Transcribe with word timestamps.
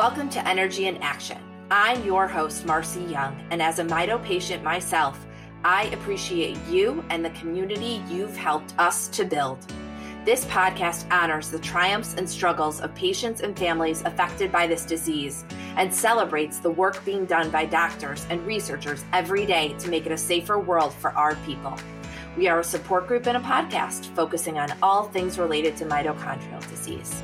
Welcome 0.00 0.30
to 0.30 0.48
Energy 0.48 0.86
in 0.86 0.96
Action. 1.02 1.36
I'm 1.70 2.02
your 2.06 2.26
host, 2.26 2.64
Marcy 2.64 3.02
Young, 3.02 3.38
and 3.50 3.60
as 3.60 3.80
a 3.80 3.84
Mito 3.84 4.24
patient 4.24 4.64
myself, 4.64 5.26
I 5.62 5.88
appreciate 5.88 6.56
you 6.70 7.04
and 7.10 7.22
the 7.22 7.28
community 7.38 8.02
you've 8.08 8.34
helped 8.34 8.72
us 8.78 9.08
to 9.08 9.26
build. 9.26 9.58
This 10.24 10.46
podcast 10.46 11.04
honors 11.12 11.50
the 11.50 11.58
triumphs 11.58 12.14
and 12.14 12.26
struggles 12.26 12.80
of 12.80 12.94
patients 12.94 13.42
and 13.42 13.54
families 13.58 14.00
affected 14.06 14.50
by 14.50 14.66
this 14.66 14.86
disease 14.86 15.44
and 15.76 15.92
celebrates 15.92 16.60
the 16.60 16.70
work 16.70 17.04
being 17.04 17.26
done 17.26 17.50
by 17.50 17.66
doctors 17.66 18.26
and 18.30 18.40
researchers 18.46 19.04
every 19.12 19.44
day 19.44 19.74
to 19.80 19.90
make 19.90 20.06
it 20.06 20.12
a 20.12 20.16
safer 20.16 20.58
world 20.58 20.94
for 20.94 21.10
our 21.10 21.34
people. 21.44 21.76
We 22.38 22.48
are 22.48 22.60
a 22.60 22.64
support 22.64 23.06
group 23.06 23.26
and 23.26 23.36
a 23.36 23.40
podcast 23.40 24.06
focusing 24.16 24.58
on 24.58 24.72
all 24.82 25.08
things 25.08 25.38
related 25.38 25.76
to 25.76 25.84
mitochondrial 25.84 26.66
disease. 26.70 27.22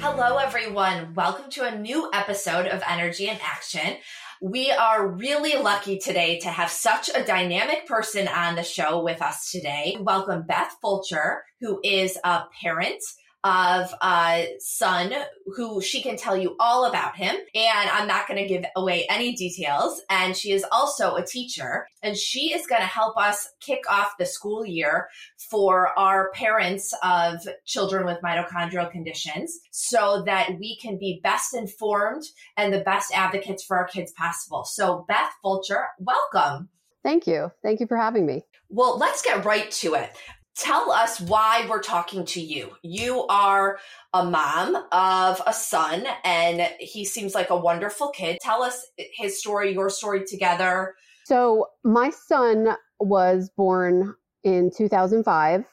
Hello, 0.00 0.36
everyone. 0.36 1.12
Welcome 1.14 1.50
to 1.50 1.64
a 1.64 1.76
new 1.76 2.08
episode 2.14 2.66
of 2.66 2.80
Energy 2.88 3.28
in 3.28 3.36
Action. 3.42 3.96
We 4.40 4.70
are 4.70 5.08
really 5.08 5.60
lucky 5.60 5.98
today 5.98 6.38
to 6.38 6.48
have 6.48 6.70
such 6.70 7.10
a 7.12 7.24
dynamic 7.24 7.84
person 7.84 8.28
on 8.28 8.54
the 8.54 8.62
show 8.62 9.02
with 9.02 9.20
us 9.20 9.50
today. 9.50 9.96
Welcome 10.00 10.44
Beth 10.46 10.76
Folcher, 10.82 11.38
who 11.60 11.80
is 11.82 12.16
a 12.22 12.44
parent 12.62 13.02
of 13.44 13.94
a 14.02 14.48
son 14.58 15.14
who 15.54 15.80
she 15.80 16.02
can 16.02 16.16
tell 16.16 16.36
you 16.36 16.56
all 16.58 16.86
about 16.86 17.16
him. 17.16 17.34
And 17.54 17.90
I'm 17.90 18.08
not 18.08 18.26
going 18.26 18.40
to 18.42 18.48
give 18.48 18.64
away 18.76 19.06
any 19.08 19.34
details. 19.34 20.00
And 20.10 20.36
she 20.36 20.52
is 20.52 20.64
also 20.72 21.14
a 21.14 21.24
teacher 21.24 21.86
and 22.02 22.16
she 22.16 22.52
is 22.52 22.66
going 22.66 22.80
to 22.80 22.86
help 22.86 23.16
us 23.16 23.48
kick 23.60 23.84
off 23.90 24.18
the 24.18 24.26
school 24.26 24.66
year 24.66 25.08
for 25.50 25.98
our 25.98 26.30
parents 26.32 26.92
of 27.02 27.40
children 27.64 28.04
with 28.04 28.18
mitochondrial 28.22 28.90
conditions 28.90 29.58
so 29.70 30.22
that 30.26 30.50
we 30.58 30.76
can 30.76 30.98
be 30.98 31.20
best 31.22 31.54
informed 31.54 32.24
and 32.56 32.72
the 32.72 32.80
best 32.80 33.12
advocates 33.14 33.64
for 33.64 33.76
our 33.76 33.86
kids 33.86 34.12
possible. 34.12 34.64
So 34.64 35.04
Beth 35.08 35.32
Folcher, 35.44 35.86
welcome. 35.98 36.68
Thank 37.04 37.26
you. 37.26 37.52
Thank 37.62 37.80
you 37.80 37.86
for 37.86 37.96
having 37.96 38.26
me. 38.26 38.44
Well, 38.68 38.98
let's 38.98 39.22
get 39.22 39.44
right 39.44 39.70
to 39.70 39.94
it 39.94 40.10
tell 40.58 40.90
us 40.90 41.20
why 41.20 41.66
we're 41.68 41.80
talking 41.80 42.24
to 42.26 42.40
you. 42.40 42.72
You 42.82 43.24
are 43.28 43.78
a 44.12 44.24
mom 44.24 44.76
of 44.92 45.40
a 45.46 45.52
son, 45.52 46.04
and 46.24 46.68
he 46.80 47.04
seems 47.04 47.34
like 47.34 47.50
a 47.50 47.56
wonderful 47.56 48.10
kid. 48.10 48.38
Tell 48.42 48.62
us 48.62 48.86
his 48.96 49.38
story, 49.38 49.72
your 49.72 49.88
story 49.88 50.24
together. 50.26 50.94
So, 51.24 51.66
my 51.84 52.10
son 52.10 52.76
was 52.98 53.50
born 53.56 54.14
in 54.44 54.70
2005, 54.76 55.64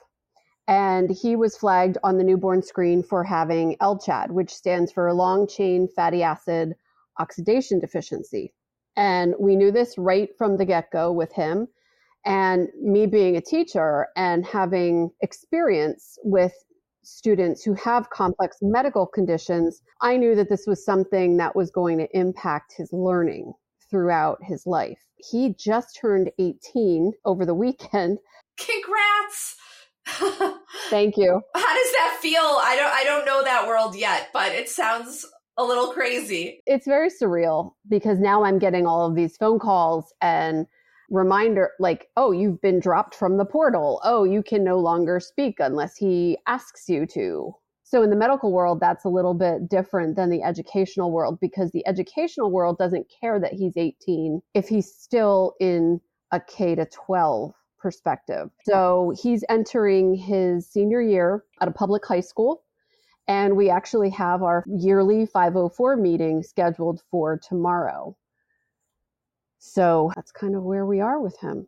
and 0.68 1.10
he 1.10 1.36
was 1.36 1.58
flagged 1.58 1.98
on 2.04 2.18
the 2.18 2.24
newborn 2.24 2.62
screen 2.62 3.04
for 3.04 3.24
having 3.24 3.78
LCHAD, 3.82 4.32
which 4.32 4.54
stands 4.54 4.92
for 4.92 5.12
long 5.14 5.48
chain 5.48 5.88
fatty 5.96 6.24
acid 6.24 6.76
oxidation 7.20 7.80
deficiency. 7.80 8.54
And 8.98 9.34
we 9.40 9.56
knew 9.56 9.72
this 9.72 9.98
right 9.98 10.30
from 10.38 10.58
the 10.58 10.66
get 10.66 10.92
go 10.92 11.12
with 11.12 11.32
him. 11.34 11.68
And 12.26 12.70
me 12.82 13.06
being 13.06 13.36
a 13.36 13.42
teacher 13.42 14.08
and 14.16 14.46
having 14.46 15.12
experience 15.22 16.18
with 16.24 16.54
students 17.04 17.64
who 17.64 17.74
have 17.76 18.10
complex 18.10 18.58
medical 18.62 19.06
conditions, 19.06 19.82
I 20.02 20.18
knew 20.18 20.36
that 20.36 20.50
this 20.50 20.66
was 20.66 20.84
something 20.84 21.38
that 21.38 21.56
was 21.56 21.70
going 21.70 22.00
to 22.00 22.18
impact 22.18 22.74
his 22.76 22.92
learning 22.92 23.54
throughout 23.90 24.40
his 24.42 24.66
life. 24.66 25.00
He 25.18 25.54
just 25.58 25.98
turned 26.00 26.32
18 26.40 27.14
over 27.26 27.46
the 27.46 27.54
weekend. 27.54 28.18
Congrats. 28.58 29.56
Thank 30.90 31.18
you. 31.18 31.42
How 31.56 31.76
does 31.76 31.92
that 31.94 32.20
feel? 32.22 32.40
I 32.42 32.76
don't 32.76 32.94
I 32.94 33.04
don't 33.04 33.26
know 33.26 33.44
that 33.44 33.68
world 33.68 33.96
yet, 33.96 34.30
but 34.34 34.52
it 34.52 34.70
sounds 34.70 35.26
a 35.58 35.64
little 35.64 35.88
crazy. 35.94 36.62
It's 36.66 36.86
very 36.86 37.10
surreal 37.10 37.74
because 37.90 38.20
now 38.20 38.44
I'm 38.44 38.60
getting 38.60 38.86
all 38.86 39.08
of 39.08 39.16
these 39.16 39.38
phone 39.38 39.58
calls 39.58 40.14
and 40.22 40.68
reminder 41.10 41.72
like, 41.80 42.10
oh, 42.18 42.32
you've 42.32 42.62
been 42.62 42.80
dropped 42.80 43.16
from 43.16 43.38
the 43.38 43.46
portal. 43.46 44.02
Oh, 44.04 44.24
you 44.24 44.44
can 44.44 44.64
no 44.64 44.80
longer 44.80 45.20
speak 45.20 45.56
unless 45.60 45.96
he 45.96 46.38
asks 46.48 46.90
you 46.90 47.06
to. 47.08 47.54
So 47.84 48.02
in 48.02 48.10
the 48.10 48.16
medical 48.16 48.52
world, 48.52 48.80
that's 48.80 49.06
a 49.06 49.10
little 49.10 49.36
bit 49.36 49.70
different 49.70 50.16
than 50.16 50.32
the 50.32 50.42
educational 50.42 51.12
world 51.12 51.40
because 51.40 51.72
the 51.72 51.86
educational 51.88 52.52
world 52.52 52.80
doesn't 52.80 53.12
care 53.22 53.40
that 53.40 53.54
he's 53.54 53.78
18 53.78 54.42
if 54.56 54.68
he's 54.68 54.92
still 54.92 55.54
in 55.60 56.02
a 56.32 56.40
K 56.40 56.74
to 56.76 56.86
12 56.88 57.54
perspective. 57.78 58.50
So 58.64 59.14
he's 59.22 59.44
entering 59.50 60.16
his 60.16 60.68
senior 60.68 61.02
year 61.02 61.44
at 61.62 61.68
a 61.68 61.72
public 61.72 62.04
high 62.06 62.22
school. 62.22 62.64
And 63.28 63.56
we 63.56 63.70
actually 63.70 64.10
have 64.10 64.42
our 64.42 64.64
yearly 64.68 65.28
504 65.28 65.96
meeting 65.98 66.42
scheduled 66.42 67.02
for 67.12 67.38
tomorrow. 67.38 68.18
So 69.66 70.12
that's 70.16 70.32
kind 70.32 70.56
of 70.56 70.64
where 70.64 70.86
we 70.86 71.02
are 71.02 71.20
with 71.20 71.38
him. 71.40 71.68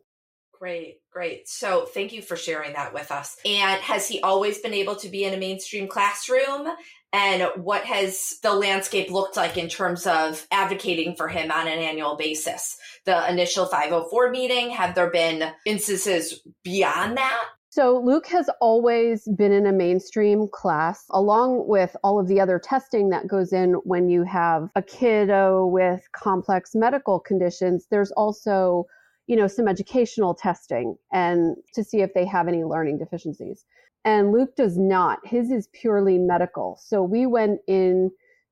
Great, 0.52 1.00
great. 1.12 1.48
So 1.48 1.86
thank 1.86 2.12
you 2.12 2.20
for 2.20 2.34
sharing 2.34 2.72
that 2.72 2.92
with 2.92 3.12
us. 3.12 3.36
And 3.44 3.80
has 3.80 4.08
he 4.08 4.20
always 4.22 4.58
been 4.58 4.74
able 4.74 4.96
to 4.96 5.08
be 5.08 5.24
in 5.24 5.34
a 5.34 5.36
mainstream 5.36 5.86
classroom? 5.86 6.66
And 7.12 7.48
what 7.56 7.84
has 7.84 8.38
the 8.42 8.52
landscape 8.52 9.10
looked 9.10 9.36
like 9.36 9.56
in 9.56 9.68
terms 9.68 10.06
of 10.06 10.46
advocating 10.50 11.14
for 11.14 11.28
him 11.28 11.52
on 11.52 11.68
an 11.68 11.78
annual 11.78 12.16
basis? 12.16 12.76
The 13.04 13.30
initial 13.30 13.66
504 13.66 14.30
meeting, 14.30 14.70
have 14.70 14.94
there 14.94 15.10
been 15.10 15.52
instances 15.64 16.40
beyond 16.64 17.16
that? 17.18 17.44
So 17.70 18.00
Luke 18.02 18.26
has 18.28 18.48
always 18.60 19.28
been 19.36 19.52
in 19.52 19.66
a 19.66 19.72
mainstream 19.72 20.48
class, 20.48 21.04
along 21.10 21.68
with 21.68 21.94
all 22.02 22.18
of 22.18 22.26
the 22.26 22.40
other 22.40 22.58
testing 22.58 23.10
that 23.10 23.26
goes 23.26 23.52
in 23.52 23.74
when 23.84 24.08
you 24.08 24.22
have 24.24 24.70
a 24.74 24.82
kiddo 24.82 25.66
with 25.66 26.08
complex 26.12 26.74
medical 26.74 27.20
conditions. 27.20 27.86
There's 27.90 28.10
also, 28.12 28.86
you 29.26 29.36
know, 29.36 29.46
some 29.46 29.68
educational 29.68 30.34
testing 30.34 30.96
and 31.12 31.56
to 31.74 31.84
see 31.84 32.00
if 32.00 32.14
they 32.14 32.24
have 32.24 32.48
any 32.48 32.64
learning 32.64 32.98
deficiencies. 32.98 33.66
And 34.02 34.32
Luke 34.32 34.56
does 34.56 34.78
not. 34.78 35.18
His 35.26 35.50
is 35.50 35.68
purely 35.74 36.16
medical. 36.16 36.78
So 36.82 37.02
we 37.02 37.26
went 37.26 37.60
in 37.66 38.10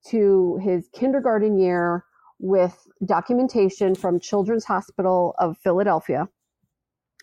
to 0.09 0.61
his 0.63 0.91
kindergarten 0.93 1.59
year 1.59 2.05
with 2.39 2.87
documentation 3.07 3.95
from 3.95 4.21
Children's 4.21 4.67
Hospital 4.67 5.35
of 5.39 5.57
Philadelphia 5.65 6.29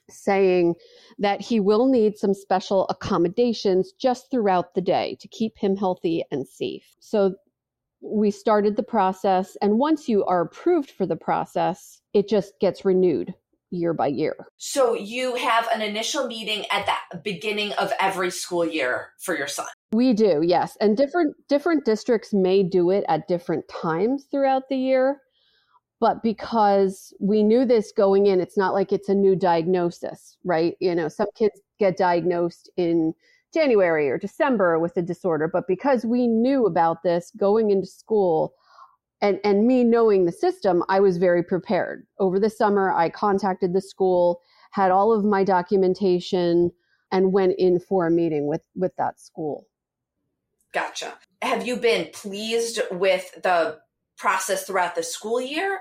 saying 0.09 0.75
that 1.19 1.41
he 1.41 1.59
will 1.59 1.88
need 1.88 2.18
some 2.18 2.34
special 2.34 2.88
accommodations 2.90 3.94
just 3.94 4.30
throughout 4.30 4.74
the 4.74 4.81
day 4.81 5.18
to 5.19 5.28
keep 5.28 5.58
him 5.58 5.75
healthy 5.75 6.24
and 6.31 6.47
safe. 6.47 6.96
So 7.00 7.36
we 8.02 8.31
started 8.31 8.75
the 8.75 8.84
process, 8.84 9.56
and 9.62 9.80
once 9.80 10.09
you 10.09 10.25
are 10.25 10.41
approved 10.41 10.91
for 10.91 11.06
the 11.06 11.16
process, 11.16 12.02
it 12.14 12.28
just 12.28 12.53
gets 12.59 12.84
renewed 12.84 13.34
year 13.72 13.94
by 13.94 14.08
year. 14.08 14.36
So 14.58 14.94
you 14.94 15.36
have 15.36 15.68
an 15.74 15.81
initial 15.81 16.28
meeting 16.28 16.66
at 16.72 16.85
the 16.85 17.18
beginning 17.18 17.74
of 17.74 17.91
every 18.00 18.30
school 18.30 18.66
year 18.66 19.14
for 19.20 19.35
your 19.35 19.47
son. 19.47 19.68
We 19.91 20.14
do, 20.14 20.41
yes. 20.44 20.78
And 20.80 20.96
different 20.96 21.35
different 21.50 21.85
districts 21.85 22.34
may 22.34 22.64
do 22.64 22.91
it 22.91 23.03
at 23.08 23.28
different 23.28 23.68
times 23.68 24.25
throughout 24.30 24.70
the 24.70 24.78
year 24.78 25.22
but 26.03 26.22
because 26.22 27.14
we 27.22 27.41
knew 27.44 27.64
this 27.64 27.94
going 27.94 28.25
in 28.25 28.41
it's 28.41 28.58
not 28.58 28.74
like 28.74 28.91
it's 28.91 29.08
a 29.08 29.16
new 29.16 29.38
diagnosis 29.38 30.38
right? 30.44 30.75
You 30.81 30.94
know 30.94 31.08
some 31.08 31.30
kids 31.34 31.62
get 31.80 31.96
diagnosed 31.96 32.69
in 32.75 33.14
january 33.53 34.09
or 34.09 34.18
december 34.18 34.80
with 34.80 34.97
a 34.97 35.02
disorder 35.02 35.47
but 35.47 35.66
because 35.66 36.03
we 36.06 36.28
knew 36.28 36.66
about 36.66 37.03
this 37.03 37.31
going 37.38 37.72
into 37.72 37.88
school 37.88 38.53
and 39.22 39.40
and 39.46 39.66
me 39.66 39.84
knowing 39.86 40.25
the 40.25 40.31
system 40.34 40.84
i 40.90 41.00
was 41.00 41.18
very 41.18 41.41
prepared. 41.41 42.06
Over 42.20 42.38
the 42.38 42.50
summer 42.50 42.91
i 42.91 43.08
contacted 43.09 43.72
the 43.72 43.81
school 43.94 44.41
had 44.72 44.91
all 44.91 45.14
of 45.14 45.24
my 45.24 45.46
documentation 45.46 46.70
and 47.14 47.31
went 47.31 47.53
in 47.58 47.80
for 47.80 48.08
a 48.08 48.12
meeting 48.12 48.46
with 48.47 48.64
with 48.75 48.94
that 48.97 49.22
school. 49.22 49.68
Gotcha. 50.74 51.14
Have 51.41 51.66
you 51.66 51.78
been 51.78 52.09
pleased 52.12 52.81
with 52.91 53.41
the 53.41 53.80
process 54.18 54.66
throughout 54.66 54.96
the 54.96 55.03
school 55.03 55.41
year 55.41 55.79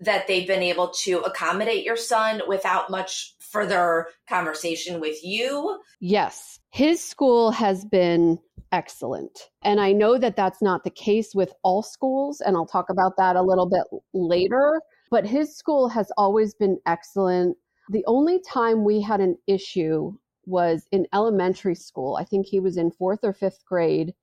that 0.00 0.26
they've 0.26 0.46
been 0.46 0.62
able 0.62 0.88
to 0.88 1.20
accommodate 1.20 1.84
your 1.84 1.96
son 1.96 2.42
without 2.46 2.90
much 2.90 3.34
further 3.38 4.08
conversation 4.28 5.00
with 5.00 5.24
you? 5.24 5.80
Yes. 6.00 6.60
His 6.70 7.02
school 7.02 7.50
has 7.52 7.84
been 7.84 8.38
excellent. 8.72 9.48
And 9.62 9.80
I 9.80 9.92
know 9.92 10.18
that 10.18 10.36
that's 10.36 10.60
not 10.60 10.84
the 10.84 10.90
case 10.90 11.34
with 11.34 11.52
all 11.62 11.82
schools, 11.82 12.40
and 12.40 12.56
I'll 12.56 12.66
talk 12.66 12.90
about 12.90 13.16
that 13.16 13.36
a 13.36 13.42
little 13.42 13.68
bit 13.68 13.84
later. 14.12 14.80
But 15.10 15.26
his 15.26 15.56
school 15.56 15.88
has 15.88 16.12
always 16.18 16.54
been 16.54 16.78
excellent. 16.86 17.56
The 17.90 18.04
only 18.06 18.40
time 18.40 18.84
we 18.84 19.00
had 19.00 19.20
an 19.20 19.38
issue 19.46 20.12
was 20.44 20.86
in 20.92 21.06
elementary 21.14 21.74
school. 21.74 22.16
I 22.16 22.24
think 22.24 22.46
he 22.46 22.60
was 22.60 22.76
in 22.76 22.90
fourth 22.90 23.20
or 23.22 23.32
fifth 23.32 23.64
grade 23.64 24.14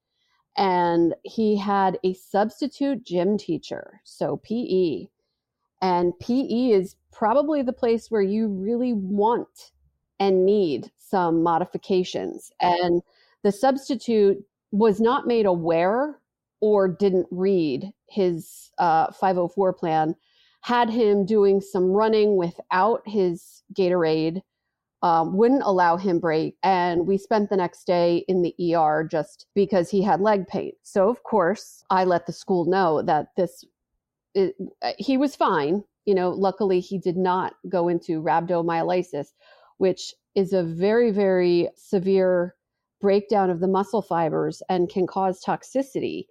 and 0.58 1.14
he 1.24 1.58
had 1.58 2.00
a 2.04 2.14
substitute 2.14 3.04
gym 3.04 3.38
teacher, 3.38 4.02
so 4.04 4.38
PE. 4.38 5.08
And 5.82 6.18
PE 6.20 6.72
is 6.72 6.96
probably 7.12 7.62
the 7.62 7.74
place 7.74 8.10
where 8.10 8.22
you 8.22 8.48
really 8.48 8.94
want 8.94 9.72
and 10.20 10.46
need 10.46 10.92
some 10.98 11.44
modifications. 11.44 12.52
And 12.62 13.02
the 13.44 13.52
substitute 13.52 14.44
was 14.72 15.00
not 15.00 15.28
made 15.28 15.46
aware 15.46 16.20
or 16.62 16.88
didn't 16.88 17.28
read 17.32 17.92
his 18.08 18.72
uh, 18.78 19.12
504 19.12 19.74
plan 19.74 20.16
had 20.66 20.90
him 20.90 21.28
doing 21.28 21.62
some 21.62 21.92
running 21.92 22.38
without 22.38 23.04
his 23.06 23.62
Gatorade, 23.78 24.42
um, 25.06 25.38
wouldn't 25.38 25.62
allow 25.64 25.98
him 25.98 26.18
break. 26.18 26.56
And 26.64 27.06
we 27.06 27.20
spent 27.20 27.52
the 27.52 27.58
next 27.58 27.86
day 27.86 28.26
in 28.28 28.42
the 28.42 28.76
ER 28.76 29.08
just 29.10 29.46
because 29.54 29.88
he 29.88 30.02
had 30.02 30.20
leg 30.20 30.48
pain. 30.48 30.72
So, 30.82 31.10
of 31.10 31.22
course, 31.22 31.84
I 31.92 32.06
let 32.06 32.26
the 32.26 32.34
school 32.34 32.66
know 32.66 33.04
that 33.04 33.28
this, 33.38 33.64
it, 34.34 34.56
he 34.98 35.18
was 35.18 35.36
fine. 35.36 35.84
You 36.06 36.16
know, 36.16 36.32
luckily 36.32 36.80
he 36.80 36.98
did 36.98 37.18
not 37.18 37.54
go 37.70 37.88
into 37.88 38.20
rhabdomyolysis, 38.20 39.28
which 39.78 40.12
is 40.34 40.54
a 40.54 40.64
very, 40.64 41.12
very 41.12 41.70
severe 41.76 42.56
breakdown 43.00 43.52
of 43.52 43.60
the 43.60 43.68
muscle 43.68 44.02
fibers 44.02 44.64
and 44.70 44.90
can 44.90 45.06
cause 45.06 45.40
toxicity 45.40 46.26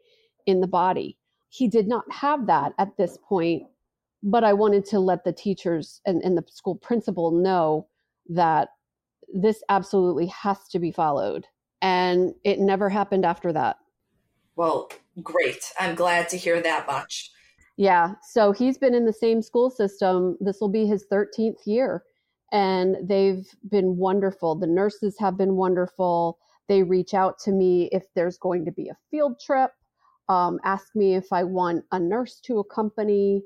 in 0.47 0.61
the 0.61 0.67
body. 0.67 1.17
He 1.49 1.69
did 1.69 1.87
not 1.87 2.11
have 2.11 2.49
that 2.49 2.73
at 2.79 2.97
this 2.97 3.19
point 3.29 3.69
but 4.27 4.43
I 4.43 4.55
wanted 4.55 4.87
to 4.87 5.01
let 5.01 5.23
the 5.23 5.35
teachers 5.35 6.01
and, 6.07 6.23
and 6.25 6.35
the 6.35 6.45
school 6.49 6.77
principal 6.77 7.31
know 7.31 7.87
that 8.29 8.69
this 9.33 9.63
absolutely 9.69 10.27
has 10.27 10.69
to 10.69 10.79
be 10.79 10.91
followed. 10.91 11.47
And 11.83 12.35
it 12.45 12.59
never 12.59 12.89
happened 12.89 13.25
after 13.25 13.53
that. 13.53 13.77
Well, 14.57 14.91
great. 15.23 15.73
I'm 15.79 15.95
glad 15.95 16.29
to 16.31 16.37
hear 16.37 16.61
that 16.63 16.87
much. 16.87 17.31
Yeah. 17.77 18.15
So 18.31 18.53
he's 18.53 18.79
been 18.79 18.95
in 18.95 19.05
the 19.05 19.13
same 19.13 19.43
school 19.43 19.71
system. 19.71 20.37
This 20.41 20.61
will 20.61 20.69
be 20.69 20.87
his 20.87 21.05
13th 21.13 21.67
year. 21.67 22.05
And 22.53 22.97
they've 23.03 23.47
been 23.69 23.97
wonderful. 23.97 24.55
The 24.55 24.67
nurses 24.67 25.17
have 25.19 25.37
been 25.37 25.57
wonderful. 25.57 26.39
They 26.69 26.83
reach 26.83 27.15
out 27.15 27.39
to 27.41 27.53
me 27.53 27.89
if 27.91 28.05
there's 28.15 28.39
going 28.39 28.65
to 28.65 28.73
be 28.73 28.89
a 28.89 28.97
field 29.11 29.41
trip, 29.45 29.73
um, 30.29 30.59
ask 30.65 30.95
me 30.95 31.15
if 31.15 31.33
I 31.33 31.45
want 31.45 31.85
a 31.93 31.99
nurse 31.99 32.41
to 32.45 32.59
accompany 32.59 33.43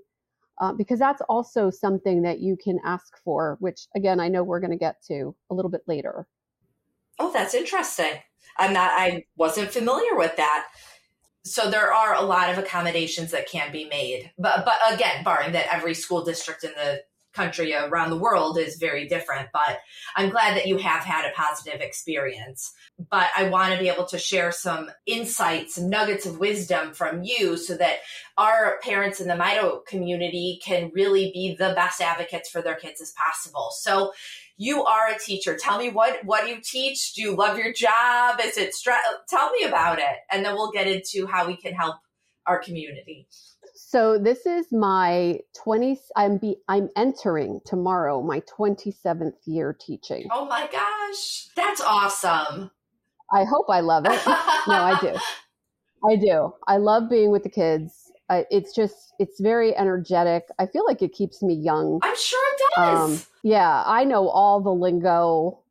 uh, 0.60 0.72
because 0.72 0.98
that's 0.98 1.22
also 1.28 1.70
something 1.70 2.22
that 2.22 2.40
you 2.40 2.56
can 2.56 2.78
ask 2.84 3.16
for, 3.22 3.56
which 3.60 3.86
again, 3.94 4.20
I 4.20 4.28
know 4.28 4.42
we're 4.42 4.60
going 4.60 4.70
to 4.70 4.76
get 4.76 5.02
to 5.08 5.34
a 5.50 5.54
little 5.54 5.70
bit 5.70 5.82
later. 5.86 6.26
Oh, 7.18 7.32
that's 7.32 7.54
interesting. 7.54 8.12
I'm 8.56 8.72
not, 8.72 8.90
I 8.92 9.24
wasn't 9.36 9.70
familiar 9.70 10.16
with 10.16 10.36
that. 10.36 10.66
So 11.44 11.70
there 11.70 11.92
are 11.92 12.14
a 12.14 12.22
lot 12.22 12.50
of 12.50 12.58
accommodations 12.58 13.30
that 13.30 13.48
can 13.48 13.72
be 13.72 13.86
made, 13.86 14.32
but 14.38 14.64
but 14.64 14.76
again, 14.92 15.24
barring 15.24 15.52
that 15.52 15.72
every 15.72 15.94
school 15.94 16.24
district 16.24 16.64
in 16.64 16.72
the 16.72 17.02
country 17.38 17.72
around 17.72 18.10
the 18.10 18.18
world 18.18 18.58
is 18.58 18.76
very 18.76 19.06
different. 19.06 19.48
But 19.52 19.78
I'm 20.16 20.30
glad 20.30 20.56
that 20.56 20.66
you 20.66 20.76
have 20.78 21.04
had 21.04 21.24
a 21.24 21.34
positive 21.34 21.80
experience. 21.80 22.72
But 23.10 23.28
I 23.36 23.48
want 23.48 23.72
to 23.72 23.78
be 23.78 23.88
able 23.88 24.06
to 24.06 24.18
share 24.18 24.50
some 24.50 24.90
insights, 25.06 25.76
some 25.76 25.88
nuggets 25.88 26.26
of 26.26 26.40
wisdom 26.40 26.92
from 26.92 27.22
you 27.22 27.56
so 27.56 27.76
that 27.76 27.98
our 28.36 28.80
parents 28.82 29.20
in 29.20 29.28
the 29.28 29.34
Mito 29.34 29.86
community 29.86 30.60
can 30.64 30.90
really 30.92 31.30
be 31.32 31.54
the 31.56 31.74
best 31.76 32.00
advocates 32.00 32.50
for 32.50 32.60
their 32.60 32.74
kids 32.74 33.00
as 33.00 33.12
possible. 33.12 33.68
So 33.72 34.12
you 34.56 34.84
are 34.84 35.08
a 35.08 35.18
teacher. 35.18 35.56
Tell 35.56 35.78
me 35.78 35.90
what 35.90 36.24
what 36.24 36.48
you 36.48 36.58
teach. 36.60 37.14
Do 37.14 37.22
you 37.22 37.36
love 37.36 37.56
your 37.56 37.72
job? 37.72 38.40
Is 38.44 38.58
it 38.58 38.74
stress? 38.74 39.00
Tell 39.28 39.50
me 39.52 39.64
about 39.64 40.00
it, 40.00 40.16
and 40.32 40.44
then 40.44 40.54
we'll 40.54 40.72
get 40.72 40.88
into 40.88 41.28
how 41.28 41.46
we 41.46 41.56
can 41.56 41.74
help 41.74 41.96
our 42.44 42.58
community. 42.58 43.28
So 43.80 44.18
this 44.18 44.44
is 44.44 44.72
my 44.72 45.38
20 45.62 46.00
I'm 46.16 46.36
be 46.38 46.56
I'm 46.66 46.88
entering 46.96 47.60
tomorrow 47.64 48.20
my 48.20 48.40
27th 48.40 49.34
year 49.46 49.76
teaching. 49.80 50.26
Oh 50.32 50.46
my 50.46 50.68
gosh. 50.70 51.46
That's 51.54 51.80
awesome. 51.80 52.72
I 53.32 53.44
hope 53.44 53.66
I 53.70 53.78
love 53.78 54.04
it. 54.04 54.20
no, 54.66 54.82
I 54.82 54.98
do. 55.00 55.14
I 56.10 56.16
do. 56.16 56.54
I 56.66 56.78
love 56.78 57.08
being 57.08 57.30
with 57.30 57.44
the 57.44 57.50
kids. 57.50 58.10
I, 58.28 58.46
it's 58.50 58.74
just 58.74 59.14
it's 59.20 59.40
very 59.40 59.76
energetic. 59.76 60.48
I 60.58 60.66
feel 60.66 60.84
like 60.84 61.00
it 61.00 61.12
keeps 61.12 61.40
me 61.40 61.54
young. 61.54 62.00
I'm 62.02 62.16
sure 62.16 62.54
it 62.54 62.62
does. 62.76 63.20
Um, 63.20 63.26
yeah, 63.44 63.84
I 63.86 64.02
know 64.02 64.28
all 64.28 64.60
the 64.60 64.74
lingo, 64.74 65.62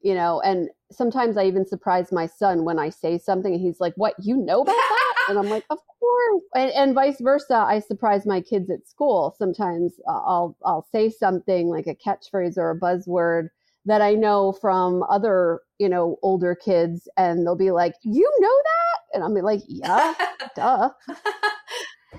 you 0.00 0.14
know, 0.14 0.40
and 0.40 0.70
sometimes 0.90 1.36
I 1.36 1.44
even 1.44 1.66
surprise 1.66 2.12
my 2.12 2.26
son 2.26 2.64
when 2.64 2.78
I 2.78 2.88
say 2.88 3.18
something 3.18 3.52
and 3.52 3.62
he's 3.62 3.78
like, 3.78 3.92
"What, 3.96 4.14
you 4.18 4.38
know 4.38 4.62
about 4.62 4.72
that?" 4.72 5.01
And 5.28 5.38
I'm 5.38 5.48
like, 5.48 5.64
of 5.70 5.78
course. 6.00 6.42
And, 6.54 6.70
and, 6.72 6.94
vice 6.94 7.20
versa. 7.20 7.54
I 7.54 7.80
surprise 7.80 8.26
my 8.26 8.40
kids 8.40 8.70
at 8.70 8.86
school. 8.86 9.34
Sometimes 9.38 9.94
uh, 10.08 10.12
I'll 10.12 10.56
I'll 10.64 10.86
say 10.92 11.10
something 11.10 11.68
like 11.68 11.86
a 11.86 11.94
catchphrase 11.94 12.56
or 12.56 12.70
a 12.70 12.78
buzzword 12.78 13.48
that 13.84 14.00
I 14.00 14.14
know 14.14 14.52
from 14.52 15.02
other 15.04 15.60
you 15.78 15.88
know 15.88 16.16
older 16.22 16.54
kids, 16.54 17.08
and 17.16 17.46
they'll 17.46 17.56
be 17.56 17.70
like, 17.70 17.94
"You 18.02 18.30
know 18.40 18.62
that?" 18.64 19.00
And 19.14 19.24
I'll 19.24 19.34
be 19.34 19.42
like, 19.42 19.62
"Yeah, 19.66 20.14
duh." 20.56 20.90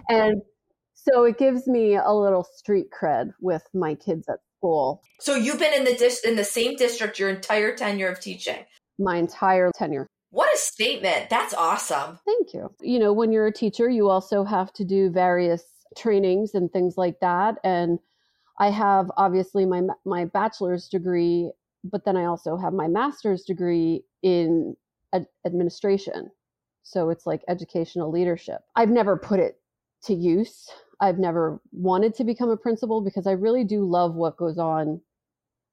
And 0.09 0.41
so 0.94 1.23
it 1.23 1.38
gives 1.38 1.67
me 1.67 1.95
a 1.95 2.11
little 2.11 2.44
street 2.44 2.88
cred 2.97 3.31
with 3.41 3.63
my 3.73 3.95
kids 3.95 4.27
at 4.29 4.39
school. 4.57 5.01
So 5.19 5.35
you've 5.35 5.59
been 5.59 5.73
in 5.73 5.83
the 5.83 5.95
dis- 5.95 6.23
in 6.23 6.35
the 6.35 6.44
same 6.44 6.75
district 6.75 7.19
your 7.19 7.29
entire 7.29 7.75
tenure 7.75 8.07
of 8.07 8.19
teaching. 8.19 8.65
My 9.00 9.17
entire 9.17 9.71
tenure. 9.75 10.07
A 10.53 10.57
statement. 10.57 11.29
That's 11.29 11.53
awesome. 11.53 12.19
Thank 12.25 12.53
you. 12.53 12.71
You 12.81 13.00
know, 13.00 13.13
when 13.13 13.31
you're 13.31 13.47
a 13.47 13.53
teacher, 13.53 13.89
you 13.89 14.09
also 14.09 14.44
have 14.44 14.71
to 14.73 14.83
do 14.83 15.09
various 15.09 15.63
trainings 15.97 16.53
and 16.53 16.71
things 16.71 16.97
like 16.97 17.19
that. 17.21 17.57
And 17.63 18.00
I 18.59 18.69
have 18.69 19.09
obviously 19.17 19.65
my 19.65 19.81
my 20.05 20.25
bachelor's 20.25 20.88
degree, 20.88 21.51
but 21.83 22.05
then 22.05 22.17
I 22.17 22.25
also 22.25 22.57
have 22.57 22.73
my 22.73 22.88
master's 22.88 23.44
degree 23.44 24.03
in 24.21 24.75
ad- 25.13 25.27
administration. 25.45 26.29
So 26.83 27.09
it's 27.09 27.25
like 27.25 27.41
educational 27.47 28.11
leadership. 28.11 28.61
I've 28.75 28.89
never 28.89 29.17
put 29.17 29.39
it 29.39 29.59
to 30.03 30.13
use. 30.13 30.69
I've 31.00 31.17
never 31.17 31.59
wanted 31.71 32.13
to 32.15 32.23
become 32.23 32.50
a 32.50 32.57
principal 32.57 33.01
because 33.01 33.25
I 33.25 33.31
really 33.31 33.63
do 33.63 33.85
love 33.85 34.15
what 34.15 34.38
goes 34.38 34.57
on 34.57 35.01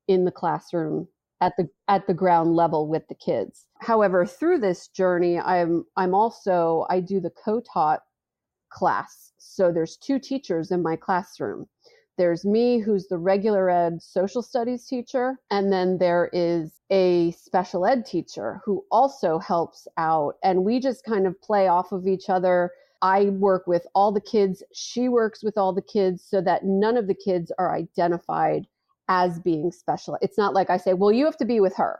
in 0.08 0.24
the 0.24 0.32
classroom 0.32 1.08
at 1.40 1.54
the 1.56 1.68
at 1.88 2.06
the 2.06 2.14
ground 2.14 2.54
level 2.54 2.86
with 2.86 3.06
the 3.08 3.14
kids. 3.14 3.66
However, 3.80 4.26
through 4.26 4.58
this 4.58 4.88
journey, 4.88 5.38
I'm 5.38 5.84
I'm 5.96 6.14
also 6.14 6.86
I 6.90 7.00
do 7.00 7.20
the 7.20 7.32
co-taught 7.44 8.00
class. 8.70 9.32
So 9.38 9.72
there's 9.72 9.96
two 9.96 10.18
teachers 10.18 10.70
in 10.70 10.82
my 10.82 10.96
classroom. 10.96 11.66
There's 12.18 12.44
me, 12.44 12.78
who's 12.78 13.08
the 13.08 13.16
regular 13.16 13.70
ed 13.70 14.02
social 14.02 14.42
studies 14.42 14.86
teacher, 14.86 15.38
and 15.50 15.72
then 15.72 15.96
there 15.98 16.28
is 16.34 16.80
a 16.90 17.30
special 17.32 17.86
ed 17.86 18.04
teacher 18.04 18.60
who 18.64 18.84
also 18.90 19.38
helps 19.38 19.88
out. 19.96 20.34
And 20.44 20.64
we 20.64 20.80
just 20.80 21.04
kind 21.04 21.26
of 21.26 21.40
play 21.40 21.68
off 21.68 21.92
of 21.92 22.06
each 22.06 22.28
other. 22.28 22.72
I 23.00 23.30
work 23.30 23.66
with 23.66 23.86
all 23.94 24.12
the 24.12 24.20
kids, 24.20 24.62
she 24.74 25.08
works 25.08 25.42
with 25.42 25.56
all 25.56 25.72
the 25.72 25.80
kids 25.80 26.22
so 26.22 26.42
that 26.42 26.66
none 26.66 26.98
of 26.98 27.06
the 27.06 27.14
kids 27.14 27.50
are 27.58 27.74
identified 27.74 28.66
as 29.10 29.38
being 29.40 29.70
special. 29.72 30.16
It's 30.22 30.38
not 30.38 30.54
like 30.54 30.70
I 30.70 30.78
say, 30.78 30.94
well, 30.94 31.12
you 31.12 31.26
have 31.26 31.36
to 31.38 31.44
be 31.44 31.60
with 31.60 31.76
her 31.76 31.98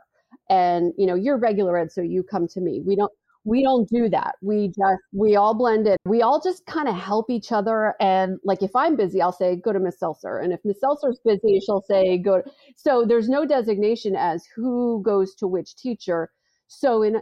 and 0.49 0.93
you 0.97 1.05
know, 1.05 1.15
you're 1.15 1.37
regular 1.37 1.77
ed, 1.77 1.91
so 1.91 2.01
you 2.01 2.23
come 2.23 2.47
to 2.49 2.61
me. 2.61 2.81
We 2.85 2.95
don't 2.95 3.11
we 3.43 3.63
don't 3.63 3.89
do 3.89 4.07
that. 4.09 4.35
We 4.41 4.67
just 4.67 5.01
we 5.13 5.35
all 5.35 5.53
blend 5.53 5.87
in. 5.87 5.97
We 6.05 6.21
all 6.21 6.41
just 6.41 6.65
kind 6.67 6.87
of 6.87 6.95
help 6.95 7.29
each 7.29 7.51
other. 7.51 7.95
And 7.99 8.37
like 8.43 8.61
if 8.61 8.75
I'm 8.75 8.95
busy, 8.95 9.21
I'll 9.21 9.31
say 9.31 9.55
go 9.55 9.73
to 9.73 9.79
Miss 9.79 9.99
Seltzer, 9.99 10.37
and 10.37 10.53
if 10.53 10.59
Miss 10.63 10.79
Seltzer's 10.79 11.19
busy, 11.25 11.59
she'll 11.65 11.83
say 11.87 12.17
go. 12.17 12.41
To... 12.41 12.51
So 12.75 13.05
there's 13.05 13.29
no 13.29 13.45
designation 13.45 14.15
as 14.15 14.45
who 14.55 15.01
goes 15.03 15.35
to 15.35 15.47
which 15.47 15.75
teacher. 15.75 16.29
So 16.67 17.01
in 17.01 17.21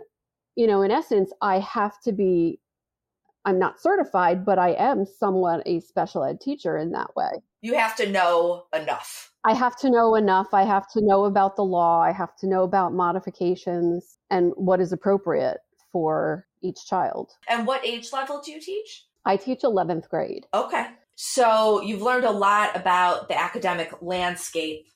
you 0.55 0.67
know, 0.67 0.81
in 0.81 0.91
essence, 0.91 1.31
I 1.41 1.59
have 1.59 2.01
to 2.01 2.11
be. 2.11 2.59
I'm 3.45 3.57
not 3.57 3.79
certified, 3.79 4.45
but 4.45 4.59
I 4.59 4.71
am 4.73 5.05
somewhat 5.05 5.63
a 5.65 5.79
special 5.79 6.25
ed 6.25 6.41
teacher 6.41 6.77
in 6.77 6.91
that 6.91 7.15
way. 7.15 7.31
You 7.61 7.75
have 7.75 7.95
to 7.97 8.09
know 8.09 8.65
enough 8.73 9.29
I 9.45 9.53
have 9.53 9.77
to 9.77 9.89
know 9.89 10.15
enough. 10.15 10.53
I 10.53 10.63
have 10.63 10.87
to 10.91 11.01
know 11.01 11.25
about 11.25 11.55
the 11.55 11.63
law. 11.63 12.01
I 12.01 12.11
have 12.11 12.35
to 12.37 12.47
know 12.47 12.63
about 12.63 12.93
modifications 12.93 14.17
and 14.29 14.51
what 14.55 14.81
is 14.81 14.91
appropriate 14.91 15.59
for 15.91 16.45
each 16.61 16.85
child. 16.85 17.31
And 17.47 17.65
what 17.65 17.85
age 17.85 18.11
level 18.11 18.41
do 18.43 18.51
you 18.51 18.59
teach? 18.59 19.05
I 19.25 19.37
teach 19.37 19.61
11th 19.61 20.09
grade. 20.09 20.45
Okay. 20.53 20.87
So 21.15 21.81
you've 21.81 22.01
learned 22.01 22.25
a 22.25 22.31
lot 22.31 22.75
about 22.75 23.27
the 23.27 23.39
academic 23.39 23.93
landscape, 24.01 24.87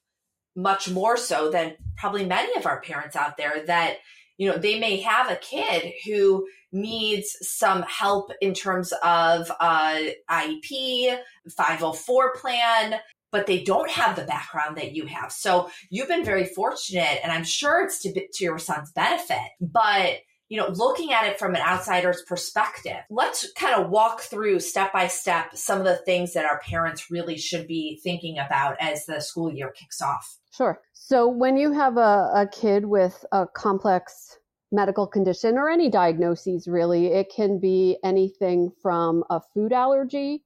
much 0.55 0.89
more 0.89 1.15
so 1.17 1.49
than 1.49 1.75
probably 1.95 2.25
many 2.25 2.55
of 2.57 2.65
our 2.65 2.81
parents 2.81 3.15
out 3.15 3.37
there 3.37 3.65
that, 3.65 3.97
you 4.37 4.49
know, 4.49 4.57
they 4.57 4.79
may 4.79 4.97
have 4.97 5.29
a 5.29 5.35
kid 5.35 5.93
who 6.05 6.47
needs 6.71 7.37
some 7.41 7.83
help 7.83 8.31
in 8.41 8.53
terms 8.53 8.91
of 9.03 9.51
uh, 9.59 9.99
IEP, 10.29 11.17
504 11.55 12.35
plan, 12.35 12.99
but 13.31 13.45
they 13.45 13.63
don't 13.63 13.89
have 13.89 14.15
the 14.15 14.23
background 14.23 14.77
that 14.77 14.93
you 14.93 15.05
have. 15.05 15.31
So 15.31 15.69
you've 15.89 16.07
been 16.07 16.25
very 16.25 16.45
fortunate, 16.45 17.19
and 17.23 17.31
I'm 17.31 17.43
sure 17.43 17.83
it's 17.83 18.01
to, 18.01 18.13
to 18.13 18.43
your 18.43 18.59
son's 18.59 18.91
benefit. 18.91 19.37
But 19.61 20.19
you 20.53 20.59
know, 20.59 20.69
looking 20.69 21.11
at 21.11 21.25
it 21.25 21.39
from 21.39 21.55
an 21.55 21.61
outsider's 21.61 22.21
perspective, 22.27 22.99
let's 23.09 23.51
kind 23.53 23.73
of 23.73 23.89
walk 23.89 24.21
through 24.21 24.59
step 24.59 24.93
by 24.93 25.07
step 25.07 25.57
some 25.57 25.79
of 25.79 25.85
the 25.85 25.95
things 25.95 26.33
that 26.33 26.45
our 26.45 26.59
parents 26.59 27.09
really 27.09 27.39
should 27.39 27.65
be 27.65 27.99
thinking 28.03 28.37
about 28.37 28.75
as 28.79 29.07
the 29.07 29.19
school 29.19 29.51
year 29.51 29.71
kicks 29.71 29.99
off. 29.99 30.37
Sure. 30.55 30.79
So 30.93 31.27
when 31.27 31.57
you 31.57 31.71
have 31.71 31.97
a, 31.97 32.29
a 32.35 32.47
kid 32.51 32.85
with 32.85 33.25
a 33.31 33.47
complex 33.47 34.37
medical 34.71 35.07
condition 35.07 35.57
or 35.57 35.69
any 35.69 35.89
diagnoses 35.89 36.67
really. 36.67 37.07
It 37.07 37.31
can 37.33 37.59
be 37.59 37.97
anything 38.03 38.71
from 38.81 39.23
a 39.29 39.39
food 39.53 39.71
allergy 39.71 40.43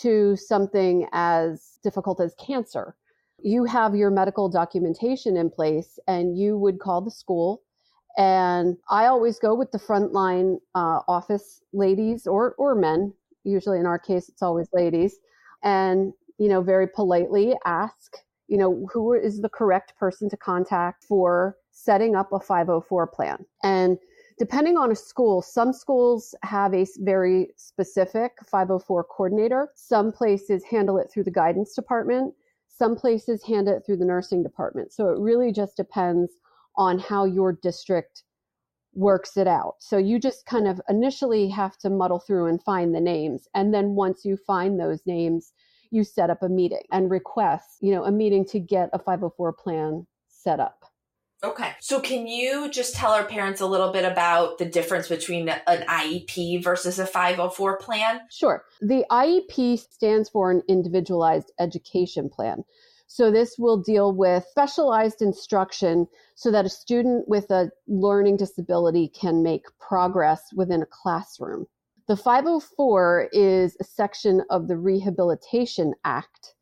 to 0.00 0.36
something 0.36 1.06
as 1.12 1.78
difficult 1.84 2.20
as 2.20 2.34
cancer. 2.44 2.96
You 3.40 3.64
have 3.64 3.94
your 3.94 4.10
medical 4.10 4.48
documentation 4.48 5.36
in 5.36 5.50
place 5.50 5.98
and 6.08 6.36
you 6.36 6.58
would 6.58 6.80
call 6.80 7.02
the 7.02 7.10
school. 7.10 7.62
And 8.18 8.76
I 8.90 9.06
always 9.06 9.38
go 9.38 9.54
with 9.54 9.70
the 9.70 9.78
frontline 9.78 10.56
uh, 10.74 11.00
office 11.06 11.62
ladies 11.72 12.26
or, 12.26 12.56
or 12.58 12.74
men. 12.74 13.14
Usually 13.44 13.78
in 13.78 13.86
our 13.86 13.98
case, 13.98 14.28
it's 14.28 14.42
always 14.42 14.66
ladies. 14.72 15.20
And, 15.62 16.12
you 16.36 16.48
know, 16.48 16.60
very 16.60 16.88
politely 16.88 17.54
ask, 17.64 18.16
you 18.48 18.58
know, 18.58 18.88
who 18.92 19.14
is 19.14 19.40
the 19.40 19.48
correct 19.48 19.94
person 19.96 20.28
to 20.30 20.36
contact 20.36 21.04
for 21.04 21.56
setting 21.70 22.16
up 22.16 22.32
a 22.32 22.40
504 22.40 23.06
plan. 23.06 23.46
And 23.62 23.98
depending 24.36 24.76
on 24.76 24.90
a 24.90 24.96
school, 24.96 25.40
some 25.40 25.72
schools 25.72 26.34
have 26.42 26.74
a 26.74 26.86
very 26.98 27.50
specific 27.56 28.32
504 28.50 29.04
coordinator. 29.04 29.70
Some 29.76 30.10
places 30.10 30.64
handle 30.64 30.98
it 30.98 31.08
through 31.08 31.24
the 31.24 31.30
guidance 31.30 31.72
department. 31.72 32.34
Some 32.66 32.96
places 32.96 33.44
hand 33.44 33.68
it 33.68 33.84
through 33.86 33.98
the 33.98 34.04
nursing 34.04 34.42
department. 34.42 34.92
So 34.92 35.08
it 35.08 35.20
really 35.20 35.52
just 35.52 35.76
depends 35.76 36.32
on 36.78 36.98
how 36.98 37.26
your 37.26 37.52
district 37.52 38.22
works 38.94 39.36
it 39.36 39.46
out. 39.46 39.74
So 39.80 39.98
you 39.98 40.18
just 40.18 40.46
kind 40.46 40.66
of 40.66 40.80
initially 40.88 41.48
have 41.50 41.76
to 41.78 41.90
muddle 41.90 42.20
through 42.20 42.46
and 42.46 42.62
find 42.62 42.94
the 42.94 43.00
names. 43.00 43.46
And 43.54 43.74
then 43.74 43.90
once 43.90 44.24
you 44.24 44.38
find 44.46 44.80
those 44.80 45.00
names, 45.04 45.52
you 45.90 46.04
set 46.04 46.30
up 46.30 46.42
a 46.42 46.48
meeting 46.48 46.82
and 46.90 47.10
request, 47.10 47.78
you 47.80 47.92
know, 47.92 48.04
a 48.04 48.12
meeting 48.12 48.46
to 48.46 48.60
get 48.60 48.90
a 48.92 48.98
504 48.98 49.52
plan 49.52 50.06
set 50.28 50.60
up. 50.60 50.84
Okay. 51.44 51.72
So 51.80 52.00
can 52.00 52.26
you 52.26 52.68
just 52.68 52.96
tell 52.96 53.12
our 53.12 53.24
parents 53.24 53.60
a 53.60 53.66
little 53.66 53.92
bit 53.92 54.04
about 54.04 54.58
the 54.58 54.64
difference 54.64 55.08
between 55.08 55.48
an 55.48 55.84
IEP 55.86 56.64
versus 56.64 56.98
a 56.98 57.06
504 57.06 57.78
plan? 57.78 58.20
Sure. 58.28 58.64
The 58.80 59.04
IEP 59.10 59.78
stands 59.78 60.28
for 60.28 60.50
an 60.50 60.62
individualized 60.68 61.52
education 61.60 62.28
plan. 62.28 62.64
So 63.08 63.30
this 63.30 63.56
will 63.58 63.78
deal 63.78 64.12
with 64.14 64.46
specialized 64.50 65.22
instruction 65.22 66.06
so 66.34 66.50
that 66.50 66.66
a 66.66 66.68
student 66.68 67.26
with 67.26 67.50
a 67.50 67.70
learning 67.86 68.36
disability 68.36 69.08
can 69.08 69.42
make 69.42 69.64
progress 69.80 70.52
within 70.54 70.82
a 70.82 70.86
classroom. 70.86 71.66
The 72.06 72.16
504 72.16 73.30
is 73.32 73.76
a 73.80 73.84
section 73.84 74.42
of 74.50 74.68
the 74.68 74.76
Rehabilitation 74.76 75.94
Act 76.04 76.54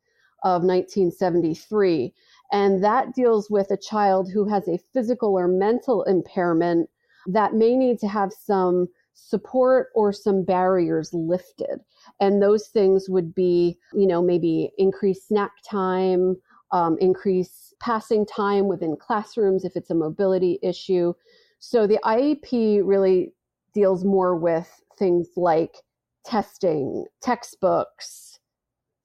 of 0.43 0.63
1973 0.63 2.13
and 2.51 2.81
that 2.83 3.13
deals 3.13 3.49
with 3.49 3.69
a 3.71 3.77
child 3.77 4.31
who 4.31 4.45
has 4.45 4.67
a 4.67 4.79
physical 4.93 5.37
or 5.37 5.47
mental 5.47 6.03
impairment 6.03 6.89
that 7.27 7.53
may 7.53 7.75
need 7.75 7.99
to 7.99 8.07
have 8.07 8.31
some 8.31 8.87
support 9.17 9.89
or 9.95 10.13
some 10.13 10.43
barriers 10.43 11.13
lifted. 11.13 11.79
And 12.19 12.41
those 12.41 12.67
things 12.67 13.09
would 13.09 13.33
be, 13.33 13.77
you 13.93 14.07
know, 14.07 14.21
maybe 14.21 14.71
increased 14.77 15.27
snack 15.27 15.51
time, 15.67 16.37
um, 16.71 16.97
increase 16.99 17.73
passing 17.79 18.25
time 18.25 18.67
within 18.67 18.95
classrooms 18.95 19.65
if 19.65 19.75
it's 19.75 19.89
a 19.89 19.95
mobility 19.95 20.59
issue. 20.61 21.13
So 21.59 21.87
the 21.87 21.99
IEP 22.05 22.81
really 22.83 23.33
deals 23.73 24.05
more 24.05 24.35
with 24.35 24.81
things 24.97 25.29
like 25.35 25.77
testing, 26.23 27.05
textbooks, 27.21 28.39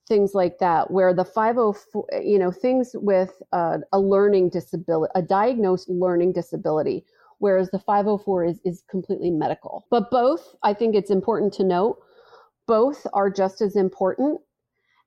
things 0.08 0.34
like 0.34 0.58
that 0.58 0.90
where 0.90 1.14
the 1.14 1.24
504 1.24 2.04
you 2.22 2.38
know 2.38 2.50
things 2.50 2.90
with 2.94 3.40
uh, 3.52 3.78
a 3.92 4.00
learning 4.00 4.50
disability 4.50 5.10
a 5.14 5.22
diagnosed 5.22 5.88
learning 5.88 6.32
disability 6.32 7.04
whereas 7.42 7.70
the 7.70 7.78
504 7.78 8.44
is 8.44 8.60
is 8.64 8.84
completely 8.88 9.30
medical. 9.30 9.84
But 9.90 10.10
both 10.10 10.54
i 10.62 10.72
think 10.72 10.94
it's 10.94 11.10
important 11.10 11.52
to 11.54 11.64
note 11.64 11.98
both 12.68 13.06
are 13.12 13.30
just 13.30 13.60
as 13.60 13.74
important 13.74 14.40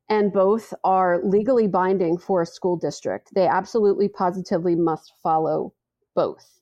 and 0.09 0.33
both 0.33 0.73
are 0.83 1.21
legally 1.23 1.67
binding 1.67 2.17
for 2.17 2.41
a 2.41 2.45
school 2.45 2.77
district. 2.77 3.29
They 3.33 3.47
absolutely 3.47 4.09
positively 4.09 4.75
must 4.75 5.13
follow 5.23 5.73
both. 6.13 6.59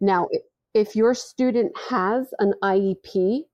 Now 0.00 0.28
if 0.74 0.94
your 0.94 1.14
student 1.14 1.72
has 1.90 2.32
an 2.38 2.54
iep 2.62 3.44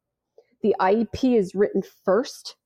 the 0.63 0.77
iep 0.81 1.37
is 1.37 1.55
written 1.55 1.83
first 2.05 2.57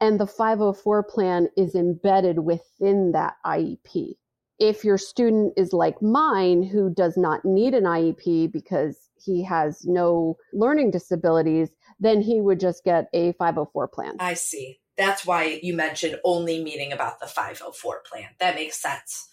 and 0.00 0.18
the 0.18 0.26
504 0.26 1.02
plan 1.02 1.48
is 1.56 1.74
embedded 1.74 2.38
within 2.40 3.12
that 3.12 3.34
IEP. 3.46 4.16
If 4.62 4.84
your 4.84 4.96
student 4.96 5.54
is 5.56 5.72
like 5.72 6.00
mine, 6.00 6.62
who 6.62 6.88
does 6.88 7.16
not 7.16 7.44
need 7.44 7.74
an 7.74 7.82
IEP 7.82 8.52
because 8.52 8.96
he 9.20 9.42
has 9.42 9.84
no 9.84 10.36
learning 10.52 10.92
disabilities, 10.92 11.70
then 11.98 12.20
he 12.22 12.40
would 12.40 12.60
just 12.60 12.84
get 12.84 13.08
a 13.12 13.32
504 13.32 13.88
plan. 13.88 14.14
I 14.20 14.34
see. 14.34 14.78
That's 14.96 15.26
why 15.26 15.58
you 15.64 15.74
mentioned 15.74 16.20
only 16.24 16.62
meeting 16.62 16.92
about 16.92 17.18
the 17.18 17.26
504 17.26 18.02
plan. 18.08 18.28
That 18.38 18.54
makes 18.54 18.80
sense. 18.80 19.28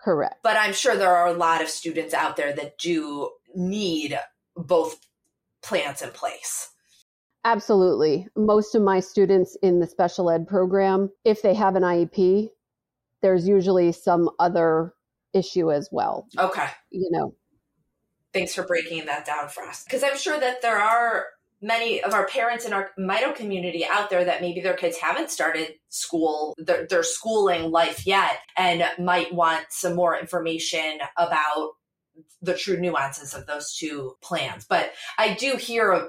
Correct. 0.00 0.36
But 0.42 0.56
I'm 0.56 0.72
sure 0.72 0.96
there 0.96 1.14
are 1.14 1.28
a 1.28 1.32
lot 1.32 1.62
of 1.62 1.68
students 1.68 2.12
out 2.12 2.36
there 2.36 2.52
that 2.52 2.76
do 2.78 3.30
need 3.54 4.18
both 4.56 4.98
plans 5.62 6.02
in 6.02 6.10
place. 6.10 6.70
Absolutely. 7.44 8.26
Most 8.36 8.74
of 8.74 8.82
my 8.82 8.98
students 8.98 9.56
in 9.62 9.78
the 9.78 9.86
special 9.86 10.28
ed 10.28 10.48
program, 10.48 11.10
if 11.24 11.42
they 11.42 11.54
have 11.54 11.76
an 11.76 11.84
IEP, 11.84 12.48
there's 13.22 13.46
usually 13.48 13.92
some 13.92 14.30
other 14.38 14.94
issue 15.32 15.72
as 15.72 15.88
well. 15.90 16.26
Okay. 16.38 16.66
You 16.90 17.08
know. 17.10 17.34
Thanks 18.32 18.54
for 18.54 18.64
breaking 18.64 19.06
that 19.06 19.26
down 19.26 19.48
for 19.48 19.62
us. 19.62 19.84
Because 19.84 20.02
I'm 20.02 20.16
sure 20.16 20.38
that 20.38 20.62
there 20.62 20.78
are 20.78 21.26
many 21.60 22.02
of 22.02 22.12
our 22.12 22.26
parents 22.26 22.64
in 22.64 22.72
our 22.72 22.90
Mito 22.98 23.34
community 23.34 23.86
out 23.86 24.10
there 24.10 24.24
that 24.24 24.40
maybe 24.40 24.60
their 24.60 24.74
kids 24.74 24.96
haven't 24.98 25.30
started 25.30 25.74
school, 25.88 26.54
their, 26.58 26.86
their 26.86 27.04
schooling 27.04 27.70
life 27.70 28.06
yet, 28.06 28.38
and 28.56 28.84
might 28.98 29.32
want 29.32 29.66
some 29.70 29.94
more 29.94 30.18
information 30.18 30.98
about 31.16 31.72
the 32.42 32.54
true 32.54 32.78
nuances 32.78 33.32
of 33.32 33.46
those 33.46 33.74
two 33.74 34.16
plans. 34.20 34.66
But 34.68 34.92
I 35.16 35.34
do 35.34 35.56
hear 35.56 36.08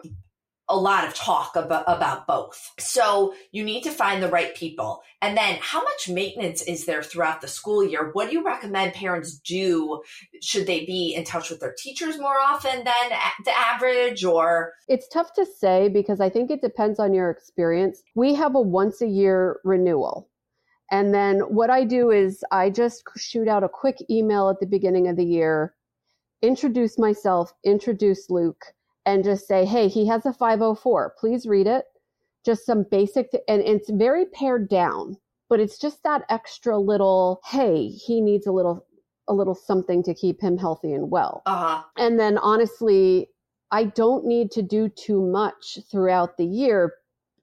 a 0.69 0.77
lot 0.77 1.05
of 1.05 1.13
talk 1.13 1.55
about, 1.55 1.83
about 1.87 2.25
both. 2.25 2.71
So 2.79 3.33
you 3.51 3.63
need 3.63 3.83
to 3.83 3.91
find 3.91 4.23
the 4.23 4.29
right 4.29 4.55
people. 4.55 5.01
And 5.21 5.37
then 5.37 5.57
how 5.61 5.83
much 5.83 6.09
maintenance 6.09 6.61
is 6.61 6.85
there 6.85 7.03
throughout 7.03 7.41
the 7.41 7.47
school 7.47 7.83
year? 7.83 8.11
What 8.13 8.29
do 8.29 8.33
you 8.33 8.43
recommend 8.43 8.93
parents 8.93 9.37
do? 9.39 10.01
Should 10.41 10.65
they 10.65 10.85
be 10.85 11.13
in 11.15 11.25
touch 11.25 11.49
with 11.49 11.59
their 11.59 11.75
teachers 11.77 12.17
more 12.17 12.39
often 12.39 12.83
than 12.83 13.19
the 13.43 13.57
average 13.57 14.23
or? 14.23 14.73
It's 14.87 15.07
tough 15.09 15.33
to 15.33 15.45
say 15.45 15.89
because 15.89 16.21
I 16.21 16.29
think 16.29 16.49
it 16.49 16.61
depends 16.61 16.99
on 16.99 17.13
your 17.13 17.29
experience. 17.29 18.01
We 18.15 18.33
have 18.35 18.55
a 18.55 18.61
once 18.61 19.01
a 19.01 19.07
year 19.07 19.59
renewal. 19.63 20.29
And 20.91 21.13
then 21.13 21.39
what 21.39 21.69
I 21.71 21.83
do 21.83 22.11
is 22.11 22.43
I 22.51 22.69
just 22.69 23.03
shoot 23.17 23.47
out 23.47 23.63
a 23.63 23.69
quick 23.69 23.97
email 24.09 24.49
at 24.49 24.59
the 24.59 24.67
beginning 24.67 25.07
of 25.07 25.17
the 25.17 25.25
year, 25.25 25.73
introduce 26.41 26.99
myself, 26.99 27.53
introduce 27.63 28.29
Luke 28.29 28.63
and 29.05 29.23
just 29.23 29.47
say, 29.47 29.65
hey, 29.65 29.87
he 29.87 30.07
has 30.07 30.25
a 30.25 30.33
504. 30.33 31.15
Please 31.17 31.45
read 31.45 31.67
it. 31.67 31.85
Just 32.45 32.65
some 32.65 32.85
basic, 32.89 33.31
th- 33.31 33.43
and 33.47 33.61
it's 33.61 33.89
very 33.89 34.25
pared 34.25 34.69
down, 34.69 35.17
but 35.49 35.59
it's 35.59 35.77
just 35.77 36.03
that 36.03 36.23
extra 36.29 36.77
little, 36.77 37.39
hey, 37.45 37.87
he 37.87 38.21
needs 38.21 38.47
a 38.47 38.51
little, 38.51 38.85
a 39.27 39.33
little 39.33 39.55
something 39.55 40.03
to 40.03 40.13
keep 40.13 40.41
him 40.41 40.57
healthy 40.57 40.93
and 40.93 41.09
well. 41.09 41.41
Uh-huh. 41.45 41.83
And 41.97 42.19
then 42.19 42.37
honestly, 42.37 43.29
I 43.71 43.85
don't 43.85 44.25
need 44.25 44.51
to 44.51 44.61
do 44.61 44.89
too 44.89 45.21
much 45.21 45.79
throughout 45.89 46.37
the 46.37 46.45
year 46.45 46.93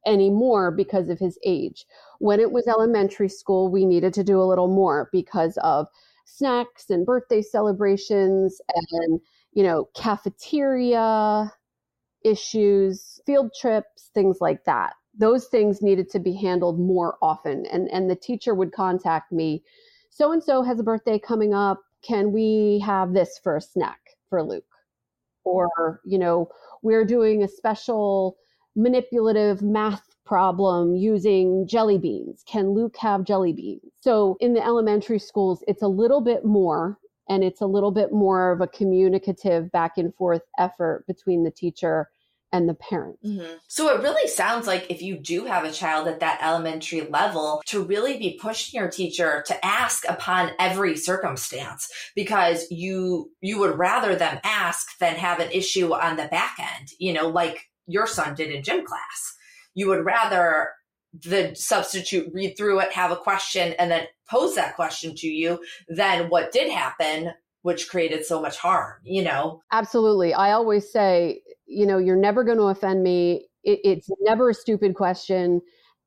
anymore 0.07 0.71
because 0.71 1.09
of 1.09 1.19
his 1.19 1.39
age. 1.45 1.87
When 2.19 2.41
it 2.41 2.53
was 2.53 2.67
elementary 2.67 3.29
school, 3.29 3.71
we 3.71 3.85
needed 3.85 4.15
to 4.15 4.25
do 4.25 4.41
a 4.41 4.45
little 4.45 4.69
more 4.69 5.09
because 5.13 5.59
of 5.63 5.87
snacks 6.25 6.91
and 6.91 7.05
birthday 7.05 7.43
celebrations 7.43 8.61
and 8.93 9.21
you 9.53 9.63
know, 9.63 9.89
cafeteria 9.97 11.53
issues, 12.25 13.21
field 13.27 13.51
trips, 13.59 14.11
things 14.15 14.39
like 14.41 14.65
that. 14.65 14.95
Those 15.19 15.47
things 15.47 15.83
needed 15.83 16.11
to 16.11 16.19
be 16.19 16.35
handled 16.35 16.79
more 16.79 17.17
often. 17.21 17.67
And, 17.67 17.89
and 17.91 18.09
the 18.09 18.17
teacher 18.17 18.55
would 18.55 18.73
contact 18.73 19.33
me 19.33 19.63
so 20.11 20.33
and 20.33 20.43
so 20.43 20.63
has 20.63 20.79
a 20.81 20.85
birthday 20.85 21.19
coming 21.19 21.55
up. 21.55 21.81
Can 22.03 22.33
we 22.33 22.83
have 22.85 23.15
this 23.15 23.39
for 23.43 23.57
a 23.57 23.61
snack 23.61 24.01
for 24.29 24.43
Luke? 24.43 24.65
Or, 25.45 26.01
you 26.05 26.19
know, 26.19 26.49
we're 26.83 27.05
doing 27.05 27.43
a 27.43 27.49
special 27.49 28.37
manipulative 28.77 29.63
math 29.63 30.05
problem 30.27 30.95
using 30.95 31.67
jelly 31.67 31.99
beans. 31.99 32.43
Can 32.47 32.71
Luke 32.71 32.97
have 32.99 33.25
jelly 33.25 33.53
beans? 33.53 33.93
So 34.01 34.37
in 34.41 34.53
the 34.53 34.65
elementary 34.65 35.19
schools, 35.19 35.65
it's 35.67 35.83
a 35.83 35.89
little 35.89 36.21
bit 36.21 36.45
more 36.45 36.99
and 37.31 37.45
it's 37.45 37.61
a 37.61 37.67
little 37.67 37.93
bit 37.93 38.13
more 38.13 38.51
of 38.51 38.61
a 38.61 38.67
communicative 38.67 39.71
back 39.71 39.93
and 39.97 40.13
forth 40.17 40.43
effort 40.59 41.05
between 41.07 41.45
the 41.45 41.51
teacher 41.51 42.09
and 42.53 42.69
the 42.69 42.75
parent. 42.75 43.17
Mm-hmm. 43.25 43.55
So 43.69 43.95
it 43.95 44.03
really 44.03 44.29
sounds 44.29 44.67
like 44.67 44.91
if 44.91 45.01
you 45.01 45.17
do 45.17 45.45
have 45.45 45.65
a 45.65 45.71
child 45.71 46.09
at 46.09 46.19
that 46.19 46.41
elementary 46.43 47.03
level, 47.03 47.63
to 47.67 47.85
really 47.85 48.19
be 48.19 48.37
pushing 48.43 48.81
your 48.81 48.91
teacher 48.91 49.45
to 49.47 49.65
ask 49.65 50.03
upon 50.09 50.51
every 50.59 50.97
circumstance 50.97 51.89
because 52.17 52.67
you 52.69 53.31
you 53.41 53.61
would 53.61 53.79
rather 53.79 54.17
them 54.17 54.41
ask 54.43 54.99
than 54.99 55.15
have 55.15 55.39
an 55.39 55.53
issue 55.53 55.95
on 55.95 56.17
the 56.17 56.27
back 56.27 56.57
end, 56.59 56.89
you 56.99 57.13
know, 57.13 57.29
like 57.29 57.71
your 57.87 58.09
son 58.09 58.35
did 58.35 58.51
in 58.51 58.65
gym 58.65 58.85
class. 58.85 59.37
You 59.75 59.87
would 59.89 60.05
rather 60.05 60.71
the 61.13 61.55
substitute 61.55 62.29
read 62.33 62.57
through 62.57 62.81
it, 62.81 62.93
have 62.93 63.11
a 63.13 63.17
question, 63.17 63.75
and 63.79 63.91
then 63.91 64.07
pose 64.31 64.55
that 64.55 64.77
question 64.77 65.15
to 65.17 65.27
you 65.27 65.61
than 65.89 66.29
what 66.29 66.53
did 66.53 66.71
happen 66.71 67.33
which 67.63 67.89
created 67.89 68.25
so 68.25 68.41
much 68.41 68.57
harm, 68.57 68.95
you 69.05 69.23
know? 69.23 69.61
Absolutely. 69.73 70.33
I 70.33 70.53
always 70.53 70.91
say, 70.91 71.43
you 71.67 71.87
know, 71.87 71.99
you're 71.99 72.17
never 72.17 72.43
going 72.43 72.59
to 72.59 72.65
offend 72.65 73.03
me. 73.03 73.49
It, 73.65 73.81
it's 73.85 74.09
never 74.23 74.51
a 74.51 74.55
stupid 74.55 74.95
question. 74.95 75.61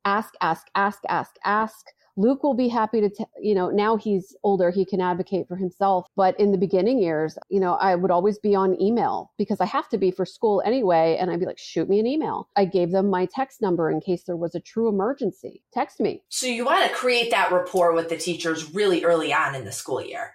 Ask, 0.04 0.34
ask, 0.40 0.66
ask, 0.74 1.00
ask, 1.08 1.36
ask. 1.44 1.86
Luke 2.16 2.42
will 2.42 2.54
be 2.54 2.68
happy 2.68 3.00
to, 3.00 3.08
t- 3.08 3.24
you 3.40 3.54
know, 3.54 3.70
now 3.70 3.96
he's 3.96 4.36
older, 4.44 4.70
he 4.70 4.84
can 4.84 5.00
advocate 5.00 5.48
for 5.48 5.56
himself. 5.56 6.06
But 6.16 6.38
in 6.38 6.52
the 6.52 6.58
beginning 6.58 7.00
years, 7.00 7.36
you 7.48 7.58
know, 7.58 7.74
I 7.74 7.94
would 7.96 8.10
always 8.10 8.38
be 8.38 8.54
on 8.54 8.80
email 8.80 9.32
because 9.36 9.60
I 9.60 9.66
have 9.66 9.88
to 9.88 9.98
be 9.98 10.10
for 10.10 10.24
school 10.24 10.62
anyway. 10.64 11.16
And 11.18 11.30
I'd 11.30 11.40
be 11.40 11.46
like, 11.46 11.58
shoot 11.58 11.88
me 11.88 11.98
an 11.98 12.06
email. 12.06 12.48
I 12.56 12.66
gave 12.66 12.92
them 12.92 13.10
my 13.10 13.26
text 13.26 13.60
number 13.60 13.90
in 13.90 14.00
case 14.00 14.24
there 14.24 14.36
was 14.36 14.54
a 14.54 14.60
true 14.60 14.88
emergency. 14.88 15.62
Text 15.72 16.00
me. 16.00 16.22
So 16.28 16.46
you 16.46 16.64
want 16.64 16.88
to 16.88 16.94
create 16.94 17.30
that 17.30 17.50
rapport 17.50 17.92
with 17.92 18.08
the 18.08 18.16
teachers 18.16 18.72
really 18.74 19.04
early 19.04 19.32
on 19.32 19.54
in 19.54 19.64
the 19.64 19.72
school 19.72 20.00
year. 20.00 20.34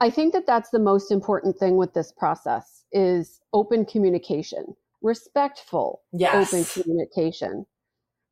I 0.00 0.08
think 0.08 0.32
that 0.32 0.46
that's 0.46 0.70
the 0.70 0.78
most 0.78 1.12
important 1.12 1.58
thing 1.58 1.76
with 1.76 1.92
this 1.92 2.10
process 2.10 2.84
is 2.92 3.40
open 3.52 3.84
communication, 3.84 4.74
respectful 5.02 6.00
yes. 6.12 6.52
open 6.52 6.64
communication. 6.64 7.66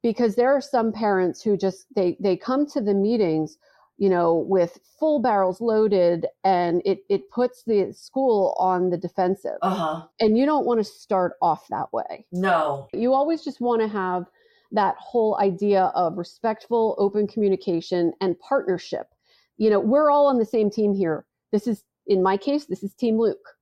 Because 0.03 0.37
there 0.37 0.55
are 0.55 0.61
some 0.61 0.93
parents 0.93 1.43
who 1.43 1.57
just 1.57 1.87
they 1.95 2.17
they 2.21 2.37
come 2.37 2.67
to 2.67 2.81
the 2.81 2.95
meetings, 2.95 3.59
you 3.97 4.09
know, 4.09 4.47
with 4.49 4.79
full 4.99 5.21
barrels 5.21 5.61
loaded 5.61 6.27
and 6.45 6.83
it 6.85 7.01
it 7.09 7.31
puts 7.31 7.65
the 7.65 7.93
school 7.93 8.55
on 8.59 8.91
the 8.91 8.97
defensive. 8.97 9.59
Uh-huh. 9.63 10.07
And 10.21 10.39
you 10.39 10.47
don't 10.47 10.67
want 10.67 10.79
to 10.81 10.85
start 10.85 11.33
off 11.43 11.67
that 11.69 11.93
way. 11.93 12.27
No. 12.33 12.89
You 12.93 13.13
always 13.13 13.43
just 13.43 13.61
want 13.61 13.83
to 13.83 13.89
have 13.89 14.27
that 14.71 14.97
whole 14.99 15.39
idea 15.41 15.85
of 15.95 16.19
respectful 16.19 16.95
open 16.99 17.27
communication 17.27 18.13
and 18.21 18.39
partnership. 18.39 19.09
You 19.57 19.71
know, 19.71 19.81
we're 19.81 20.11
all 20.11 20.27
on 20.27 20.39
the 20.39 20.45
same 20.45 20.71
team 20.71 20.95
here 20.95 21.25
this 21.53 21.67
is, 21.67 21.85
in 22.07 22.23
my 22.23 22.37
case, 22.37 22.67
this 22.67 22.83
is 22.83 22.95
Team 22.95 23.19
Luke. 23.19 23.57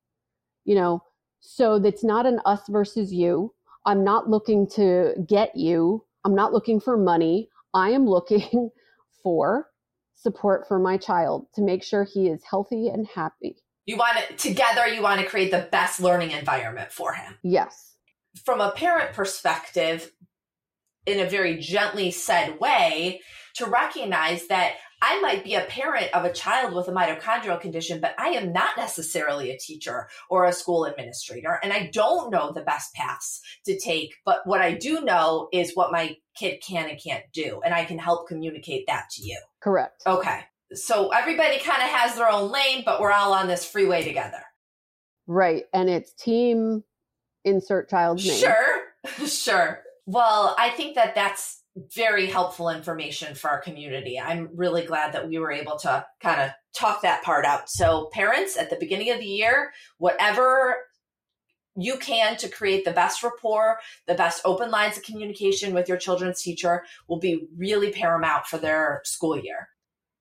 You 0.65 0.75
know, 0.75 1.03
so 1.41 1.75
it's 1.77 2.05
not 2.05 2.27
an 2.27 2.41
us 2.45 2.63
versus 2.69 3.13
you. 3.13 3.53
I'm 3.85 4.03
not 4.03 4.29
looking 4.29 4.69
to 4.71 5.15
get 5.27 5.57
you. 5.57 6.05
I'm 6.27 6.35
not 6.35 6.53
looking 6.53 6.81
for 6.81 6.97
money. 6.97 7.51
I 7.73 7.91
am 7.91 8.05
looking 8.05 8.71
for 9.23 9.69
support 10.17 10.67
for 10.67 10.81
my 10.81 10.97
child 10.97 11.47
to 11.55 11.63
make 11.63 11.85
sure 11.85 12.03
he 12.03 12.27
is 12.27 12.43
healthy 12.51 12.89
and 12.89 13.07
happy. 13.07 13.55
You 13.85 13.97
want 13.97 14.19
it 14.19 14.37
together, 14.37 14.89
you 14.89 15.03
want 15.03 15.21
to 15.21 15.27
create 15.27 15.53
the 15.53 15.69
best 15.71 16.01
learning 16.01 16.33
environment 16.33 16.91
for 16.91 17.13
him. 17.13 17.37
Yes. 17.45 17.95
From 18.45 18.61
a 18.61 18.73
parent 18.73 19.13
perspective, 19.13 20.11
in 21.07 21.21
a 21.21 21.31
very 21.31 21.59
gently 21.59 22.11
said 22.11 22.59
way, 22.59 23.21
to 23.55 23.67
recognize 23.67 24.49
that 24.49 24.73
I 25.03 25.21
might 25.21 25.45
be 25.45 25.55
a 25.55 25.65
parent 25.65 26.13
of 26.15 26.25
a 26.25 26.33
child 26.33 26.75
with 26.75 26.89
a 26.89 26.93
mitochondrial 26.93 27.61
condition, 27.61 28.01
but 28.01 28.15
I 28.19 28.29
am 28.29 28.53
not 28.53 28.77
necessarily 28.77 29.51
a 29.51 29.59
teacher 29.59 30.09
or 30.31 30.45
a 30.45 30.53
school 30.53 30.85
administrator. 30.85 31.61
And 31.63 31.73
I 31.73 31.91
don't 31.93 32.31
know 32.31 32.53
the 32.53 32.63
best 32.63 32.95
paths 32.95 33.41
to 33.67 33.79
take. 33.79 34.15
But 34.25 34.41
what 34.47 34.63
I 34.63 34.73
do 34.73 35.03
know 35.03 35.49
is 35.53 35.73
what 35.75 35.93
my 35.93 36.17
kid 36.35 36.63
can 36.67 36.89
and 36.89 37.01
can't 37.03 37.25
do. 37.33 37.61
And 37.65 37.75
I 37.75 37.85
can 37.85 37.99
help 37.99 38.27
communicate 38.27 38.87
that 38.87 39.11
to 39.13 39.23
you. 39.23 39.39
Correct. 39.61 40.03
Okay. 40.07 40.41
So 40.73 41.11
everybody 41.11 41.59
kind 41.59 41.83
of 41.83 41.89
has 41.89 42.17
their 42.17 42.31
own 42.31 42.51
lane, 42.51 42.83
but 42.85 43.01
we're 43.01 43.13
all 43.13 43.35
on 43.35 43.47
this 43.47 43.65
freeway 43.65 44.03
together. 44.03 44.43
Right. 45.27 45.65
And 45.73 45.91
it's 45.91 46.13
team 46.13 46.85
insert 47.45 47.91
child's 47.91 48.27
name. 48.27 48.39
Sure. 48.39 48.83
sure. 49.27 49.83
Well, 50.07 50.55
I 50.59 50.71
think 50.71 50.95
that 50.95 51.15
that's 51.15 51.63
very 51.95 52.27
helpful 52.27 52.71
information 52.71 53.35
for 53.35 53.51
our 53.51 53.61
community. 53.61 54.19
I'm 54.19 54.49
really 54.55 54.85
glad 54.85 55.13
that 55.13 55.29
we 55.29 55.39
were 55.39 55.53
able 55.53 55.79
to 55.81 56.07
kind 56.23 56.41
of 56.41 56.51
talk 56.75 57.03
that 57.03 57.23
part 57.23 57.45
out. 57.45 57.69
So, 57.69 58.09
parents, 58.13 58.57
at 58.57 58.71
the 58.71 58.77
beginning 58.77 59.11
of 59.11 59.19
the 59.19 59.27
year, 59.27 59.73
whatever 59.99 60.77
you 61.77 61.99
can 61.99 62.37
to 62.39 62.49
create 62.49 62.85
the 62.85 62.93
best 62.93 63.23
rapport, 63.23 63.79
the 64.07 64.15
best 64.15 64.41
open 64.45 64.71
lines 64.71 64.97
of 64.97 65.03
communication 65.03 65.75
with 65.75 65.89
your 65.89 65.99
children's 65.99 66.43
teacher 66.43 66.85
will 67.09 67.19
be 67.19 67.47
really 67.57 67.93
paramount 67.93 68.47
for 68.47 68.57
their 68.57 69.03
school 69.05 69.39
year. 69.39 69.69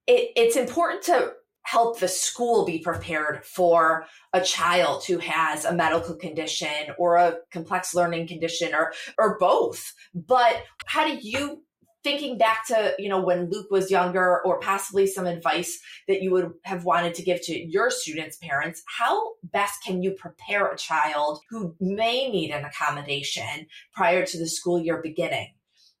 It, 0.06 0.32
it's 0.36 0.56
important 0.56 1.02
to 1.04 1.32
help 1.66 1.98
the 1.98 2.08
school 2.08 2.64
be 2.64 2.78
prepared 2.78 3.44
for 3.44 4.06
a 4.32 4.40
child 4.40 5.04
who 5.04 5.18
has 5.18 5.64
a 5.64 5.74
medical 5.74 6.14
condition 6.14 6.94
or 6.96 7.16
a 7.16 7.36
complex 7.50 7.92
learning 7.92 8.26
condition 8.28 8.72
or 8.72 8.92
or 9.18 9.36
both. 9.38 9.92
But 10.14 10.62
how 10.86 11.06
do 11.06 11.18
you 11.20 11.64
thinking 12.04 12.38
back 12.38 12.64
to 12.64 12.94
you 13.00 13.08
know 13.08 13.20
when 13.20 13.50
luke 13.50 13.68
was 13.68 13.90
younger 13.90 14.40
or 14.44 14.60
possibly 14.60 15.08
some 15.08 15.26
advice 15.26 15.80
that 16.06 16.22
you 16.22 16.30
would 16.30 16.52
have 16.62 16.84
wanted 16.84 17.14
to 17.14 17.22
give 17.22 17.42
to 17.42 17.52
your 17.52 17.90
students 17.90 18.36
parents 18.36 18.84
how 18.86 19.32
best 19.42 19.82
can 19.84 20.00
you 20.04 20.12
prepare 20.12 20.68
a 20.68 20.76
child 20.76 21.40
who 21.50 21.74
may 21.80 22.30
need 22.30 22.52
an 22.52 22.64
accommodation 22.64 23.66
prior 23.92 24.24
to 24.24 24.38
the 24.38 24.46
school 24.46 24.78
year 24.78 25.00
beginning? 25.02 25.52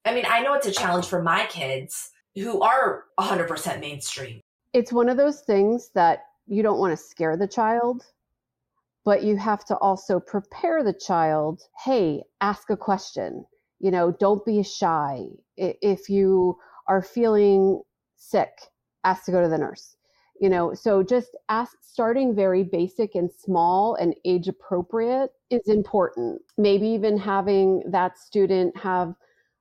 I 0.04 0.14
mean 0.14 0.26
i 0.28 0.42
know 0.42 0.54
it's 0.54 0.68
a 0.68 0.70
challenge 0.70 1.06
for 1.06 1.20
my 1.20 1.46
kids 1.46 2.10
who 2.36 2.60
are 2.60 3.04
100% 3.18 3.80
mainstream 3.80 4.42
it's 4.76 4.92
one 4.92 5.08
of 5.08 5.16
those 5.16 5.40
things 5.40 5.88
that 5.94 6.24
you 6.46 6.62
don't 6.62 6.78
want 6.78 6.92
to 6.92 7.02
scare 7.02 7.34
the 7.34 7.48
child, 7.48 8.04
but 9.06 9.22
you 9.22 9.34
have 9.38 9.64
to 9.64 9.76
also 9.78 10.20
prepare 10.20 10.84
the 10.84 10.92
child. 10.92 11.62
Hey, 11.82 12.22
ask 12.42 12.68
a 12.68 12.76
question. 12.76 13.46
You 13.80 13.90
know, 13.90 14.10
don't 14.10 14.44
be 14.44 14.62
shy. 14.62 15.28
If 15.56 16.10
you 16.10 16.58
are 16.88 17.00
feeling 17.00 17.80
sick, 18.16 18.50
ask 19.02 19.24
to 19.24 19.32
go 19.32 19.40
to 19.40 19.48
the 19.48 19.56
nurse. 19.56 19.96
You 20.42 20.50
know, 20.50 20.74
so 20.74 21.02
just 21.02 21.30
ask, 21.48 21.78
starting 21.80 22.34
very 22.34 22.62
basic 22.62 23.14
and 23.14 23.30
small 23.32 23.94
and 23.94 24.14
age 24.26 24.46
appropriate 24.46 25.30
is 25.48 25.68
important. 25.68 26.42
Maybe 26.58 26.86
even 26.88 27.16
having 27.16 27.82
that 27.90 28.18
student 28.18 28.76
have 28.76 29.14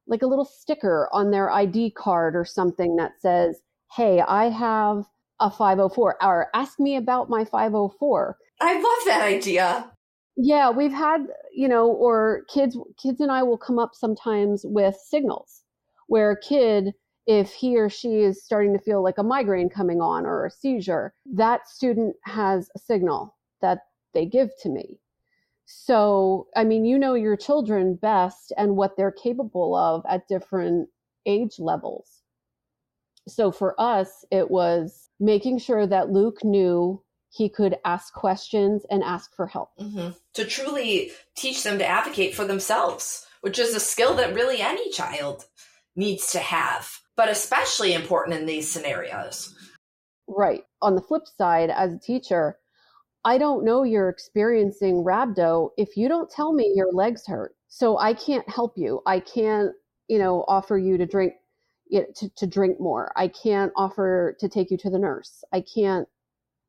like 0.08 0.24
a 0.24 0.28
little 0.28 0.44
sticker 0.44 1.08
on 1.14 1.32
their 1.32 1.50
ID 1.50 1.92
card 1.92 2.36
or 2.36 2.44
something 2.44 2.98
that 2.98 3.14
says, 3.22 3.62
hey, 3.96 4.22
I 4.22 4.50
have 4.50 5.06
a 5.40 5.50
504 5.50 6.24
or 6.24 6.48
ask 6.54 6.80
me 6.80 6.96
about 6.96 7.30
my 7.30 7.46
504. 7.46 8.38
I 8.62 8.74
love 8.74 9.06
that 9.06 9.22
idea. 9.22 9.92
Yeah, 10.38 10.70
we've 10.70 10.94
had, 10.94 11.28
you 11.54 11.68
know, 11.68 11.88
or 11.88 12.44
kids 12.50 12.78
kids 13.02 13.22
and 13.22 13.32
I 13.32 13.44
will 13.44 13.58
come 13.58 13.80
up 13.80 13.92
sometimes 13.94 14.66
with 14.66 14.96
signals 14.96 15.62
where 16.08 16.32
a 16.32 16.40
kid 16.40 16.94
if 17.28 17.54
he 17.54 17.78
or 17.78 17.90
she 17.90 18.20
is 18.20 18.44
starting 18.44 18.74
to 18.74 18.80
feel 18.80 19.04
like 19.04 19.18
a 19.18 19.24
migraine 19.24 19.70
coming 19.70 20.00
on 20.00 20.26
or 20.26 20.46
a 20.46 20.52
seizure, 20.52 21.14
that 21.34 21.68
student 21.68 22.16
has 22.24 22.70
a 22.76 22.80
signal 22.80 23.36
that 23.62 23.80
they 24.14 24.26
give 24.26 24.50
to 24.62 24.70
me. 24.70 25.00
So, 25.66 26.48
I 26.56 26.64
mean, 26.64 26.86
you 26.86 27.00
know 27.00 27.16
your 27.16 27.36
children 27.36 27.96
best 27.96 28.54
and 28.58 28.76
what 28.76 28.96
they're 28.96 29.12
capable 29.12 29.76
of 29.76 30.04
at 30.08 30.28
different 30.28 30.90
age 31.26 31.58
levels 31.58 32.22
so 33.28 33.52
for 33.52 33.80
us, 33.80 34.26
it 34.32 34.50
was 34.50 35.10
making 35.20 35.60
sure 35.60 35.88
that 35.88 36.12
Luke 36.12 36.44
knew 36.44 37.02
he 37.30 37.50
could 37.50 37.78
ask 37.84 38.14
questions 38.14 38.86
and 38.90 39.04
ask 39.04 39.36
for 39.36 39.48
help. 39.48 39.70
Mm-hmm. 39.80 40.12
To 40.36 40.46
truly 40.46 41.12
teach 41.36 41.64
them 41.64 41.78
to 41.80 41.86
advocate 41.86 42.34
for 42.34 42.46
themselves, 42.46 43.26
which 43.42 43.60
is 43.60 43.76
a 43.76 43.80
skill 43.80 44.14
that 44.16 44.34
really 44.34 44.62
any 44.62 44.90
child 44.92 45.46
needs 45.96 46.32
to 46.32 46.40
have, 46.40 47.00
but 47.16 47.30
especially 47.30 47.94
important 47.94 48.40
in 48.40 48.46
these 48.46 48.70
scenarios. 48.70 49.54
Right. 50.28 50.64
On 50.82 50.96
the 50.96 51.02
flip 51.02 51.24
side, 51.38 51.70
as 51.70 51.94
a 51.94 52.00
teacher, 52.00 52.58
I 53.26 53.38
don't 53.38 53.66
know 53.66 53.84
you're 53.84 54.10
experiencing 54.10 55.04
rhabdo 55.04 55.70
if 55.78 55.98
you 55.98 56.08
don't 56.08 56.30
tell 56.30 56.54
me 56.54 56.72
your 56.76 56.92
legs 56.92 57.26
hurt. 57.26 57.56
So 57.68 57.98
I 57.98 58.14
can't 58.14 58.48
help 58.48 58.78
you. 58.78 59.02
I 59.06 59.20
can't, 59.20 59.72
you 60.08 60.20
know, 60.20 60.46
offer 60.48 60.78
you 60.78 60.98
to 60.98 61.06
drink 61.06 61.34
to, 61.92 62.30
to 62.36 62.48
drink 62.48 62.80
more. 62.80 63.12
I 63.16 63.28
can't 63.28 63.72
offer 63.76 64.36
to 64.40 64.50
take 64.50 64.72
you 64.72 64.78
to 64.78 64.90
the 64.90 65.00
nurse. 65.00 65.44
I 65.54 65.62
can't 65.62 66.08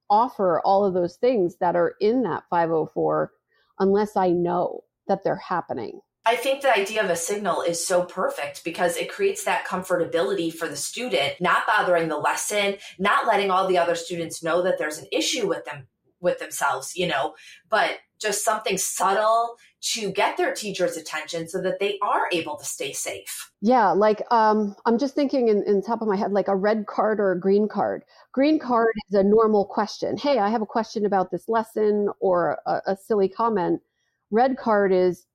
offer 0.09 0.61
all 0.65 0.85
of 0.85 0.95
those 0.95 1.17
things 1.17 1.57
that 1.61 1.77
are 1.77 1.95
in 2.01 2.23
that 2.23 2.45
504 2.51 3.33
unless 3.79 4.17
I 4.17 4.31
know 4.31 4.85
that 5.09 5.25
they're 5.25 5.37
happening. 5.37 6.01
I 6.25 6.35
think 6.35 6.61
the 6.61 6.77
idea 6.77 7.05
of 7.05 7.11
a 7.11 7.17
signal 7.17 7.63
is 7.63 7.85
so 7.85 8.05
perfect 8.05 8.65
because 8.65 8.97
it 8.97 9.09
creates 9.09 9.45
that 9.45 9.65
comfortability 9.65 10.53
for 10.53 10.67
the 10.67 10.77
student, 10.77 11.35
not 11.41 11.67
bothering 11.69 12.09
the 12.09 12.17
lesson, 12.17 12.77
not 12.99 13.29
letting 13.29 13.51
all 13.51 13.69
the 13.69 13.79
other 13.79 13.95
students 13.95 14.43
know 14.43 14.63
that 14.63 14.77
there's 14.77 14.99
an 14.99 15.07
issue 15.13 15.47
with 15.47 15.65
them 15.65 15.87
with 16.27 16.41
themselves, 16.41 16.95
you 16.95 17.07
know, 17.07 17.35
but 17.71 18.01
just 18.21 18.45
something 18.45 18.77
subtle 18.77 19.57
to 19.81 20.11
get 20.11 20.37
their 20.37 20.53
teacher's 20.53 20.97
attention 20.97 21.49
so 21.49 21.63
that 21.63 21.79
they 21.79 21.99
are 22.03 22.29
able 22.33 22.57
to 22.57 22.65
stay 22.65 22.93
safe. 22.93 23.53
Yeah, 23.61 23.93
like 23.93 24.21
um, 24.31 24.75
I'm 24.85 24.99
just 24.99 25.15
thinking 25.15 25.49
in, 25.49 25.63
in 25.63 25.81
top 25.81 26.03
of 26.03 26.09
my 26.09 26.17
head, 26.17 26.33
like 26.33 26.49
a 26.49 26.57
red 26.57 26.87
card 26.87 27.21
or 27.21 27.33
a 27.33 27.41
green 27.41 27.69
card. 27.69 28.03
Green 28.33 28.59
card 28.59 28.93
is 29.09 29.15
a 29.15 29.23
normal 29.23 29.65
question. 29.65 30.17
Hey, 30.17 30.39
I 30.39 30.51
have 30.51 30.63
a 30.63 30.67
question 30.67 31.07
about 31.07 31.31
this 31.31 31.49
lesson 31.49 32.09
or 32.21 32.59
a, 32.67 32.81
a 32.89 32.97
silly 32.97 33.29
comment. 33.29 33.81
Red 34.31 34.57
card 34.57 34.93
is, 34.93 35.27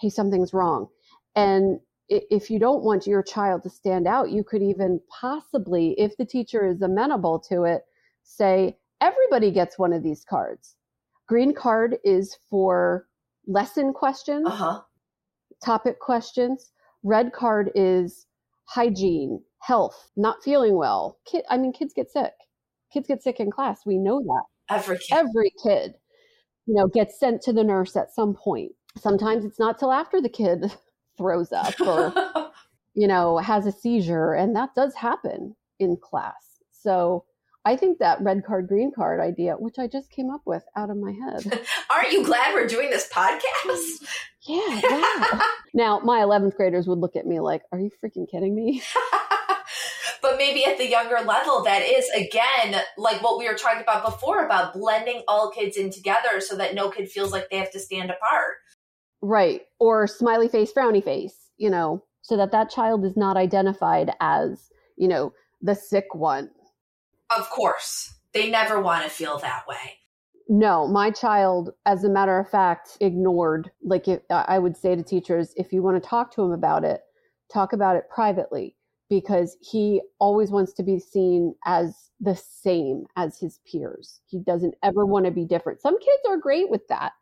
hey, 0.00 0.10
something's 0.10 0.52
wrong. 0.52 0.88
And 1.34 1.80
if 2.08 2.50
you 2.50 2.58
don't 2.58 2.84
want 2.84 3.06
your 3.06 3.22
child 3.22 3.62
to 3.62 3.70
stand 3.70 4.06
out, 4.06 4.30
you 4.30 4.44
could 4.44 4.62
even 4.62 5.00
possibly, 5.08 5.94
if 5.98 6.16
the 6.18 6.26
teacher 6.26 6.68
is 6.68 6.82
amenable 6.82 7.38
to 7.48 7.64
it, 7.64 7.82
say, 8.24 8.76
everybody 9.04 9.50
gets 9.50 9.78
one 9.78 9.92
of 9.92 10.02
these 10.02 10.24
cards. 10.24 10.76
Green 11.28 11.54
card 11.54 11.98
is 12.04 12.36
for 12.48 13.06
lesson 13.46 13.92
questions, 13.92 14.46
uh-huh. 14.46 14.80
topic 15.64 16.00
questions. 16.00 16.72
Red 17.02 17.32
card 17.32 17.70
is 17.74 18.26
hygiene, 18.64 19.42
health, 19.60 20.10
not 20.16 20.42
feeling 20.42 20.76
well. 20.76 21.18
Kid, 21.26 21.44
I 21.50 21.58
mean, 21.58 21.72
kids 21.72 21.92
get 21.94 22.10
sick. 22.10 22.32
Kids 22.92 23.06
get 23.06 23.22
sick 23.22 23.40
in 23.40 23.50
class. 23.50 23.84
We 23.84 23.98
know 23.98 24.22
that. 24.22 24.74
Every 24.74 24.96
kid. 24.96 25.12
Every 25.12 25.52
kid, 25.62 25.94
you 26.66 26.74
know, 26.74 26.86
gets 26.86 27.20
sent 27.20 27.42
to 27.42 27.52
the 27.52 27.64
nurse 27.64 27.96
at 27.96 28.14
some 28.14 28.34
point. 28.34 28.72
Sometimes 28.96 29.44
it's 29.44 29.58
not 29.58 29.78
till 29.78 29.92
after 29.92 30.22
the 30.22 30.30
kid 30.30 30.72
throws 31.18 31.52
up 31.52 31.78
or, 31.80 32.12
you 32.94 33.06
know, 33.06 33.36
has 33.38 33.66
a 33.66 33.72
seizure. 33.72 34.32
And 34.32 34.56
that 34.56 34.74
does 34.74 34.94
happen 34.94 35.54
in 35.78 35.98
class. 35.98 36.60
So 36.70 37.24
I 37.66 37.76
think 37.76 37.98
that 37.98 38.20
red 38.20 38.44
card, 38.44 38.68
green 38.68 38.92
card 38.94 39.20
idea, 39.20 39.54
which 39.54 39.78
I 39.78 39.86
just 39.86 40.10
came 40.10 40.30
up 40.30 40.42
with 40.44 40.62
out 40.76 40.90
of 40.90 40.98
my 40.98 41.12
head. 41.12 41.62
Aren't 41.90 42.12
you 42.12 42.22
glad 42.22 42.52
we're 42.52 42.66
doing 42.66 42.90
this 42.90 43.08
podcast? 43.08 44.04
yeah. 44.42 44.80
yeah. 44.82 45.40
now, 45.74 45.98
my 46.00 46.20
11th 46.20 46.56
graders 46.56 46.86
would 46.86 46.98
look 46.98 47.16
at 47.16 47.26
me 47.26 47.40
like, 47.40 47.62
are 47.72 47.78
you 47.78 47.90
freaking 48.04 48.30
kidding 48.30 48.54
me? 48.54 48.82
but 50.20 50.36
maybe 50.36 50.66
at 50.66 50.76
the 50.76 50.86
younger 50.86 51.16
level, 51.24 51.64
that 51.64 51.80
is, 51.80 52.06
again, 52.10 52.82
like 52.98 53.22
what 53.22 53.38
we 53.38 53.48
were 53.48 53.54
talking 53.54 53.80
about 53.80 54.04
before 54.04 54.44
about 54.44 54.74
blending 54.74 55.22
all 55.26 55.50
kids 55.50 55.78
in 55.78 55.90
together 55.90 56.40
so 56.40 56.56
that 56.56 56.74
no 56.74 56.90
kid 56.90 57.08
feels 57.08 57.32
like 57.32 57.48
they 57.48 57.56
have 57.56 57.72
to 57.72 57.80
stand 57.80 58.10
apart. 58.10 58.56
Right. 59.22 59.62
Or 59.78 60.06
smiley 60.06 60.48
face, 60.48 60.70
frowny 60.70 61.02
face, 61.02 61.50
you 61.56 61.70
know, 61.70 62.04
so 62.20 62.36
that 62.36 62.52
that 62.52 62.68
child 62.68 63.06
is 63.06 63.16
not 63.16 63.38
identified 63.38 64.12
as, 64.20 64.68
you 64.98 65.08
know, 65.08 65.32
the 65.62 65.74
sick 65.74 66.14
one 66.14 66.50
of 67.36 67.48
course. 67.50 68.14
They 68.32 68.50
never 68.50 68.80
want 68.80 69.04
to 69.04 69.10
feel 69.10 69.38
that 69.38 69.66
way. 69.68 69.98
No, 70.48 70.86
my 70.86 71.10
child, 71.10 71.70
as 71.86 72.04
a 72.04 72.10
matter 72.10 72.38
of 72.38 72.50
fact, 72.50 72.98
ignored. 73.00 73.70
Like, 73.82 74.08
if, 74.08 74.20
I 74.30 74.58
would 74.58 74.76
say 74.76 74.94
to 74.94 75.02
teachers, 75.02 75.54
if 75.56 75.72
you 75.72 75.82
want 75.82 76.02
to 76.02 76.06
talk 76.06 76.34
to 76.34 76.42
him 76.42 76.52
about 76.52 76.84
it, 76.84 77.00
talk 77.52 77.72
about 77.72 77.96
it 77.96 78.10
privately 78.10 78.76
because 79.08 79.56
he 79.60 80.02
always 80.18 80.50
wants 80.50 80.72
to 80.74 80.82
be 80.82 80.98
seen 80.98 81.54
as 81.64 82.10
the 82.20 82.34
same 82.34 83.04
as 83.16 83.38
his 83.38 83.60
peers. 83.70 84.20
He 84.26 84.40
doesn't 84.40 84.74
ever 84.82 85.06
want 85.06 85.24
to 85.26 85.30
be 85.30 85.44
different. 85.44 85.80
Some 85.80 85.98
kids 85.98 86.22
are 86.28 86.36
great 86.36 86.70
with 86.70 86.86
that. 86.88 87.12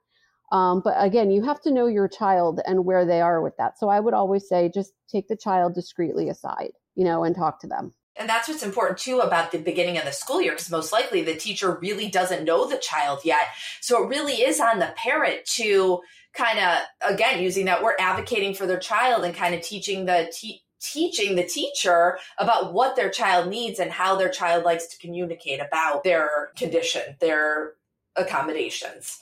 Um, 0.53 0.83
but 0.85 0.95
again, 0.99 1.31
you 1.31 1.43
have 1.43 1.61
to 1.63 1.73
know 1.73 1.87
your 1.87 2.09
child 2.09 2.61
and 2.67 2.85
where 2.85 3.07
they 3.07 3.21
are 3.21 3.43
with 3.43 3.57
that. 3.57 3.79
So 3.79 3.89
I 3.89 4.01
would 4.01 4.15
always 4.15 4.49
say 4.49 4.71
just 4.73 4.93
take 5.09 5.29
the 5.29 5.37
child 5.37 5.75
discreetly 5.75 6.29
aside, 6.29 6.73
you 6.95 7.05
know, 7.05 7.25
and 7.25 7.35
talk 7.35 7.61
to 7.61 7.67
them. 7.67 7.95
And 8.17 8.29
that's 8.29 8.49
what's 8.49 8.63
important 8.63 8.99
too 8.99 9.21
about 9.21 9.53
the 9.53 9.59
beginning 9.59 9.97
of 9.97 10.05
the 10.05 10.13
school 10.13 10.43
year, 10.43 10.53
because 10.53 10.71
most 10.71 10.93
likely 10.93 11.23
the 11.23 11.35
teacher 11.35 11.79
really 11.81 12.09
doesn't 12.09 12.45
know 12.45 12.69
the 12.69 12.77
child 12.77 13.21
yet. 13.25 13.45
So 13.81 14.05
it 14.05 14.09
really 14.09 14.35
is 14.35 14.61
on 14.61 14.79
the 14.79 14.93
parent 14.97 15.47
to 15.57 16.01
kind 16.35 16.59
of, 16.59 16.79
again, 17.15 17.43
using 17.43 17.67
that 17.67 17.83
word, 17.83 17.95
advocating 17.99 18.55
for 18.55 18.67
their 18.67 18.79
child 18.79 19.25
and 19.25 19.35
kind 19.35 19.55
of 19.55 19.63
teaching 19.63 20.05
the 20.05 20.31
te- 20.33 20.63
teaching 20.81 21.37
the 21.37 21.45
teacher 21.45 22.19
about 22.39 22.73
what 22.73 22.97
their 22.97 23.09
child 23.09 23.49
needs 23.49 23.79
and 23.79 23.91
how 23.91 24.17
their 24.17 24.29
child 24.29 24.65
likes 24.65 24.87
to 24.89 24.99
communicate 24.99 25.61
about 25.61 26.03
their 26.03 26.51
condition, 26.57 27.17
their 27.21 27.75
accommodations. 28.17 29.21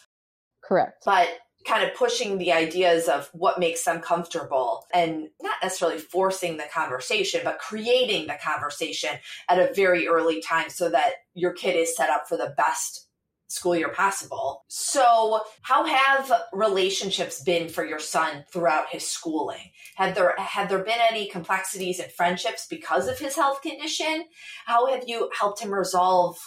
Correct. 0.62 1.02
But 1.04 1.28
kind 1.66 1.84
of 1.84 1.94
pushing 1.94 2.38
the 2.38 2.52
ideas 2.52 3.08
of 3.08 3.28
what 3.32 3.60
makes 3.60 3.84
them 3.84 4.00
comfortable 4.00 4.86
and 4.94 5.28
not 5.42 5.56
necessarily 5.62 5.98
forcing 5.98 6.56
the 6.56 6.64
conversation, 6.72 7.42
but 7.44 7.58
creating 7.58 8.26
the 8.26 8.38
conversation 8.42 9.10
at 9.48 9.58
a 9.58 9.72
very 9.74 10.08
early 10.08 10.40
time 10.40 10.70
so 10.70 10.88
that 10.88 11.12
your 11.34 11.52
kid 11.52 11.76
is 11.76 11.94
set 11.94 12.08
up 12.08 12.26
for 12.28 12.36
the 12.36 12.54
best 12.56 13.08
school 13.50 13.76
year 13.76 13.88
possible. 13.88 14.64
So, 14.68 15.42
how 15.62 15.84
have 15.84 16.32
relationships 16.52 17.42
been 17.42 17.68
for 17.68 17.84
your 17.84 17.98
son 17.98 18.44
throughout 18.52 18.88
his 18.90 19.06
schooling? 19.06 19.72
Had 19.96 20.14
there 20.14 20.34
had 20.38 20.68
there 20.68 20.84
been 20.84 21.00
any 21.10 21.28
complexities 21.28 22.00
in 22.00 22.08
friendships 22.10 22.66
because 22.68 23.08
of 23.08 23.18
his 23.18 23.34
health 23.34 23.60
condition? 23.60 24.24
How 24.66 24.86
have 24.86 25.04
you 25.06 25.30
helped 25.38 25.60
him 25.60 25.74
resolve 25.74 26.38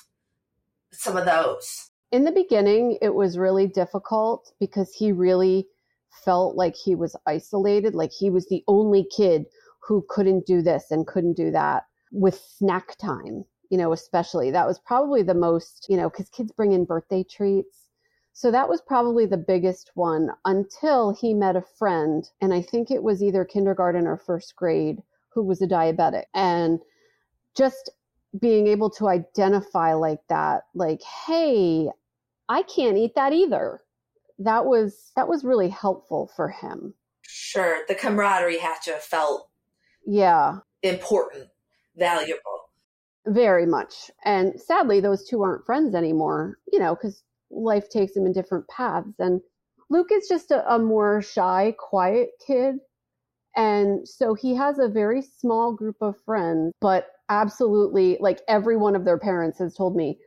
some 0.92 1.18
of 1.18 1.26
those? 1.26 1.92
In 2.14 2.26
the 2.26 2.32
beginning, 2.32 3.00
it 3.02 3.16
was 3.16 3.40
really 3.40 3.66
difficult 3.66 4.54
because 4.60 4.94
he 4.94 5.12
really 5.12 5.66
felt 6.24 6.56
like 6.56 6.76
he 6.76 6.94
was 6.94 7.16
isolated, 7.26 7.96
like 7.96 8.12
he 8.12 8.30
was 8.30 8.46
the 8.46 8.64
only 8.68 9.04
kid 9.04 9.46
who 9.82 10.06
couldn't 10.10 10.46
do 10.46 10.62
this 10.62 10.92
and 10.92 11.08
couldn't 11.08 11.36
do 11.36 11.50
that 11.50 11.88
with 12.12 12.40
snack 12.40 12.96
time, 13.00 13.44
you 13.72 13.80
know, 13.80 13.94
especially. 13.94 14.52
That 14.52 14.68
was 14.68 14.78
probably 14.78 15.24
the 15.24 15.34
most, 15.34 15.88
you 15.90 15.98
know, 15.98 16.08
because 16.08 16.30
kids 16.30 16.52
bring 16.52 16.72
in 16.72 16.86
birthday 16.86 17.24
treats. 17.24 17.90
So 18.32 18.52
that 18.52 18.70
was 18.70 18.80
probably 18.80 19.26
the 19.26 19.38
biggest 19.38 19.90
one 19.96 20.30
until 20.46 21.16
he 21.16 21.34
met 21.34 21.56
a 21.56 21.64
friend, 21.80 22.30
and 22.42 22.54
I 22.54 22.62
think 22.62 22.92
it 22.92 23.02
was 23.02 23.24
either 23.24 23.44
kindergarten 23.44 24.06
or 24.06 24.18
first 24.18 24.56
grade, 24.56 25.02
who 25.30 25.42
was 25.42 25.64
a 25.64 25.68
diabetic. 25.68 26.26
And 26.36 26.80
just 27.58 27.90
being 28.40 28.68
able 28.68 28.92
to 28.92 29.08
identify 29.08 29.94
like 29.94 30.22
that, 30.30 30.64
like, 30.76 31.02
hey, 31.26 31.90
I 32.50 32.64
can't 32.64 32.98
eat 32.98 33.16
that 33.16 33.34
either. 33.34 33.82
That 34.40 34.66
was 34.66 35.12
that 35.16 35.28
was 35.28 35.44
really 35.44 35.70
helpful 35.70 36.32
for 36.36 36.50
him. 36.50 36.94
Sure, 37.22 37.80
the 37.88 37.96
camaraderie 37.96 38.58
had 38.60 38.80
to 38.84 38.92
have 38.94 39.04
felt 39.04 39.50
yeah 40.06 40.60
important, 40.82 41.48
valuable. 41.96 42.42
Very 43.26 43.66
much. 43.66 44.12
And 44.26 44.60
sadly 44.60 45.00
those 45.00 45.28
two 45.28 45.42
aren't 45.42 45.66
friends 45.66 45.96
anymore, 45.96 46.60
you 46.72 46.80
know, 46.80 46.96
cuz 46.96 47.24
life 47.50 47.90
takes 47.90 48.14
them 48.14 48.26
in 48.26 48.34
different 48.34 48.68
paths 48.68 49.20
and 49.20 49.42
Luke 49.90 50.10
is 50.12 50.28
just 50.28 50.52
a, 50.52 50.74
a 50.74 50.80
more 50.80 51.22
shy, 51.22 51.76
quiet 51.78 52.30
kid. 52.46 52.78
And 53.56 54.08
so 54.08 54.34
he 54.34 54.56
has 54.56 54.80
a 54.80 54.88
very 54.88 55.22
small 55.22 55.74
group 55.74 55.98
of 56.02 56.20
friends, 56.26 56.74
but 56.82 57.08
absolutely 57.30 58.18
like 58.20 58.42
every 58.48 58.76
one 58.76 58.96
of 58.96 59.06
their 59.06 59.20
parents 59.20 59.60
has 59.60 59.76
told 59.76 59.96
me 59.96 60.18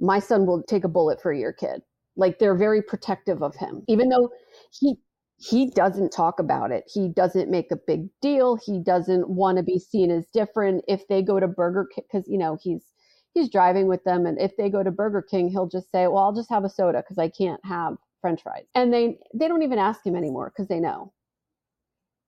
my 0.00 0.18
son 0.18 0.46
will 0.46 0.62
take 0.62 0.84
a 0.84 0.88
bullet 0.88 1.20
for 1.20 1.32
your 1.32 1.52
kid. 1.52 1.82
Like 2.16 2.38
they're 2.38 2.56
very 2.56 2.82
protective 2.82 3.42
of 3.42 3.54
him, 3.56 3.84
even 3.88 4.08
though 4.08 4.30
he 4.72 4.96
he 5.38 5.70
doesn't 5.70 6.10
talk 6.10 6.38
about 6.38 6.70
it. 6.70 6.84
He 6.92 7.08
doesn't 7.08 7.50
make 7.50 7.70
a 7.72 7.76
big 7.86 8.08
deal. 8.20 8.56
He 8.56 8.78
doesn't 8.78 9.28
want 9.30 9.56
to 9.56 9.64
be 9.64 9.78
seen 9.78 10.10
as 10.10 10.26
different. 10.34 10.84
If 10.86 11.08
they 11.08 11.22
go 11.22 11.40
to 11.40 11.48
Burger 11.48 11.86
King, 11.94 12.04
because 12.10 12.28
you 12.28 12.38
know 12.38 12.58
he's 12.62 12.84
he's 13.32 13.48
driving 13.50 13.86
with 13.86 14.04
them, 14.04 14.26
and 14.26 14.40
if 14.40 14.56
they 14.56 14.68
go 14.68 14.82
to 14.82 14.90
Burger 14.90 15.22
King, 15.22 15.48
he'll 15.48 15.68
just 15.68 15.90
say, 15.90 16.06
"Well, 16.06 16.24
I'll 16.24 16.34
just 16.34 16.50
have 16.50 16.64
a 16.64 16.68
soda 16.68 16.98
because 16.98 17.18
I 17.18 17.28
can't 17.28 17.60
have 17.64 17.96
French 18.20 18.42
fries." 18.42 18.66
And 18.74 18.92
they 18.92 19.18
they 19.34 19.48
don't 19.48 19.62
even 19.62 19.78
ask 19.78 20.04
him 20.04 20.16
anymore 20.16 20.52
because 20.54 20.68
they 20.68 20.80
know. 20.80 21.12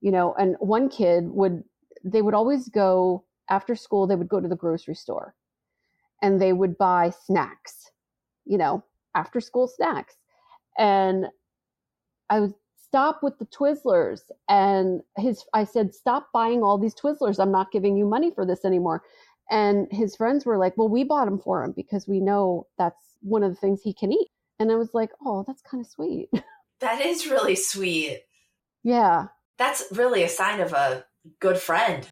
You 0.01 0.11
know, 0.11 0.33
and 0.37 0.55
one 0.59 0.89
kid 0.89 1.25
would 1.27 1.63
they 2.03 2.21
would 2.21 2.33
always 2.33 2.67
go 2.69 3.25
after 3.49 3.75
school. 3.75 4.07
They 4.07 4.15
would 4.15 4.29
go 4.29 4.39
to 4.39 4.47
the 4.47 4.55
grocery 4.55 4.95
store, 4.95 5.35
and 6.23 6.41
they 6.41 6.53
would 6.53 6.77
buy 6.77 7.11
snacks, 7.25 7.91
you 8.45 8.57
know, 8.57 8.83
after 9.13 9.39
school 9.39 9.67
snacks. 9.67 10.15
And 10.79 11.27
I 12.29 12.39
would 12.39 12.53
stop 12.81 13.21
with 13.21 13.37
the 13.37 13.45
Twizzlers. 13.45 14.21
And 14.49 15.01
his, 15.17 15.43
I 15.53 15.65
said, 15.65 15.93
stop 15.93 16.29
buying 16.33 16.63
all 16.63 16.79
these 16.79 16.95
Twizzlers. 16.95 17.39
I'm 17.39 17.51
not 17.51 17.71
giving 17.71 17.97
you 17.97 18.05
money 18.07 18.31
for 18.33 18.45
this 18.45 18.65
anymore. 18.65 19.03
And 19.51 19.87
his 19.91 20.15
friends 20.15 20.45
were 20.45 20.57
like, 20.57 20.77
well, 20.77 20.89
we 20.89 21.03
bought 21.03 21.25
them 21.25 21.39
for 21.39 21.63
him 21.63 21.73
because 21.75 22.07
we 22.07 22.21
know 22.21 22.67
that's 22.77 23.17
one 23.21 23.43
of 23.43 23.51
the 23.51 23.57
things 23.57 23.81
he 23.83 23.93
can 23.93 24.13
eat. 24.13 24.29
And 24.59 24.71
I 24.71 24.75
was 24.75 24.93
like, 24.93 25.09
oh, 25.25 25.43
that's 25.45 25.61
kind 25.61 25.85
of 25.85 25.91
sweet. 25.91 26.29
That 26.79 27.05
is 27.05 27.27
really 27.27 27.55
sweet. 27.55 28.23
Yeah. 28.83 29.27
That's 29.57 29.85
really 29.93 30.23
a 30.23 30.27
sign 30.27 30.59
of 30.59 30.73
a 30.73 31.05
good 31.39 31.57
friend. 31.57 32.05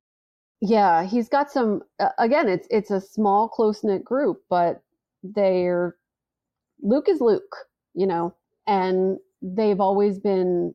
Yeah, 0.62 1.04
he's 1.04 1.28
got 1.28 1.52
some. 1.52 1.82
Uh, 2.00 2.10
again, 2.19 2.47
it's 2.47 2.67
it's 2.69 2.91
a 2.91 3.02
small, 3.02 3.50
close 3.50 3.84
knit 3.84 4.06
group, 4.06 4.43
but 4.50 4.84
they're 5.24 5.95
Luke 6.82 7.10
is 7.10 7.19
Luke, 7.19 7.56
you 7.95 8.06
know, 8.06 8.36
and 8.67 9.17
they've 9.41 9.80
always 9.82 10.19
been 10.19 10.74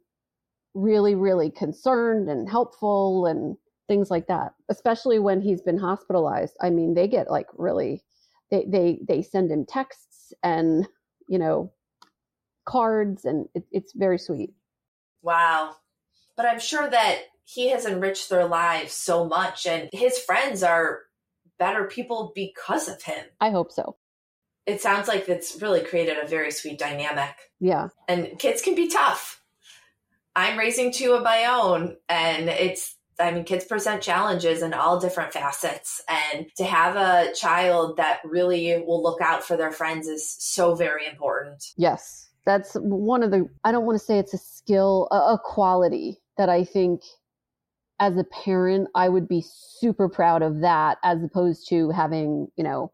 really, 0.75 1.15
really 1.15 1.51
concerned 1.51 2.29
and 2.29 2.49
helpful 2.49 3.27
and 3.27 3.57
things 3.89 4.11
like 4.11 4.27
that. 4.27 4.55
Especially 4.69 5.21
when 5.21 5.41
he's 5.41 5.63
been 5.63 5.79
hospitalized. 5.79 6.57
I 6.61 6.71
mean, 6.71 6.95
they 6.95 7.07
get 7.07 7.31
like 7.31 7.47
really, 7.57 8.03
they 8.51 8.65
they 8.69 8.99
they 9.07 9.23
send 9.23 9.53
him 9.53 9.65
texts 9.67 10.33
and 10.43 10.89
you 11.29 11.39
know, 11.39 11.73
cards, 12.65 13.25
and 13.25 13.49
it, 13.55 13.65
it's 13.71 13.93
very 13.95 14.19
sweet. 14.19 14.53
Wow. 15.23 15.77
But 16.37 16.47
I'm 16.47 16.61
sure 16.61 16.89
that 16.89 17.23
he 17.47 17.71
has 17.71 17.87
enriched 17.87 18.29
their 18.29 18.47
lives 18.47 18.93
so 18.93 19.25
much, 19.25 19.67
and 19.67 19.89
his 19.93 20.19
friends 20.19 20.63
are 20.63 21.01
better 21.59 21.85
people 21.85 22.33
because 22.35 22.89
of 22.89 23.03
him. 23.03 23.25
I 23.41 23.51
hope 23.51 23.73
so. 23.73 23.97
It 24.67 24.83
sounds 24.83 25.09
like 25.09 25.29
it's 25.29 25.63
really 25.63 25.81
created 25.81 26.19
a 26.23 26.27
very 26.27 26.51
sweet 26.51 26.79
dynamic. 26.79 27.35
Yeah. 27.61 27.89
And 28.09 28.39
kids 28.39 28.61
can 28.61 28.75
be 28.75 28.89
tough. 28.89 29.43
I'm 30.35 30.59
raising 30.59 30.93
two 30.93 31.13
of 31.13 31.23
my 31.23 31.47
own, 31.47 31.97
and 32.09 32.51
it's 32.51 32.97
I 33.19 33.31
mean, 33.31 33.45
kids 33.45 33.65
present 33.65 34.03
challenges 34.03 34.63
in 34.63 34.75
all 34.75 35.01
different 35.01 35.33
facets. 35.33 36.03
And 36.09 36.47
to 36.57 36.65
have 36.65 36.97
a 36.97 37.33
child 37.33 37.97
that 37.97 38.21
really 38.25 38.83
will 38.87 39.03
look 39.03 39.21
out 39.21 39.43
for 39.43 39.57
their 39.57 39.73
friends 39.73 40.07
is 40.07 40.29
so 40.39 40.75
very 40.75 41.07
important. 41.07 41.65
Yes. 41.77 42.29
That's 42.45 42.75
one 42.75 43.23
of 43.23 43.31
the, 43.31 43.49
I 43.65 43.73
don't 43.73 43.87
want 43.87 43.99
to 43.99 44.05
say 44.05 44.19
it's 44.19 44.35
a 44.35 44.39
skill, 44.39 45.09
a, 45.11 45.17
a 45.17 45.41
quality 45.43 46.19
that 46.37 46.49
I 46.49 46.65
think 46.65 47.01
as 48.01 48.17
a 48.17 48.25
parent, 48.25 48.89
I 48.95 49.09
would 49.09 49.29
be 49.29 49.45
super 49.47 50.09
proud 50.09 50.43
of 50.43 50.61
that 50.61 50.99
as 51.03 51.23
opposed 51.23 51.69
to 51.71 51.91
having, 51.91 52.49
you 52.57 52.65
know, 52.65 52.93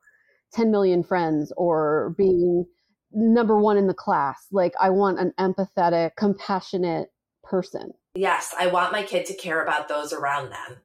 10 0.55 0.71
million 0.71 1.03
friends 1.03 1.53
or 1.57 2.15
being 2.17 2.67
number 3.13 3.59
one 3.59 3.77
in 3.77 3.87
the 3.87 3.95
class. 3.95 4.47
Like, 4.53 4.73
I 4.81 4.91
want 4.91 5.19
an 5.19 5.33
empathetic, 5.39 6.13
compassionate 6.17 7.09
person. 7.43 7.93
Yes, 8.15 8.55
I 8.59 8.67
want 8.69 8.93
my 8.93 9.03
kid 9.03 9.27
to 9.27 9.35
care 9.35 9.63
about 9.63 9.89
those 9.89 10.13
around 10.13 10.51
them. 10.51 10.79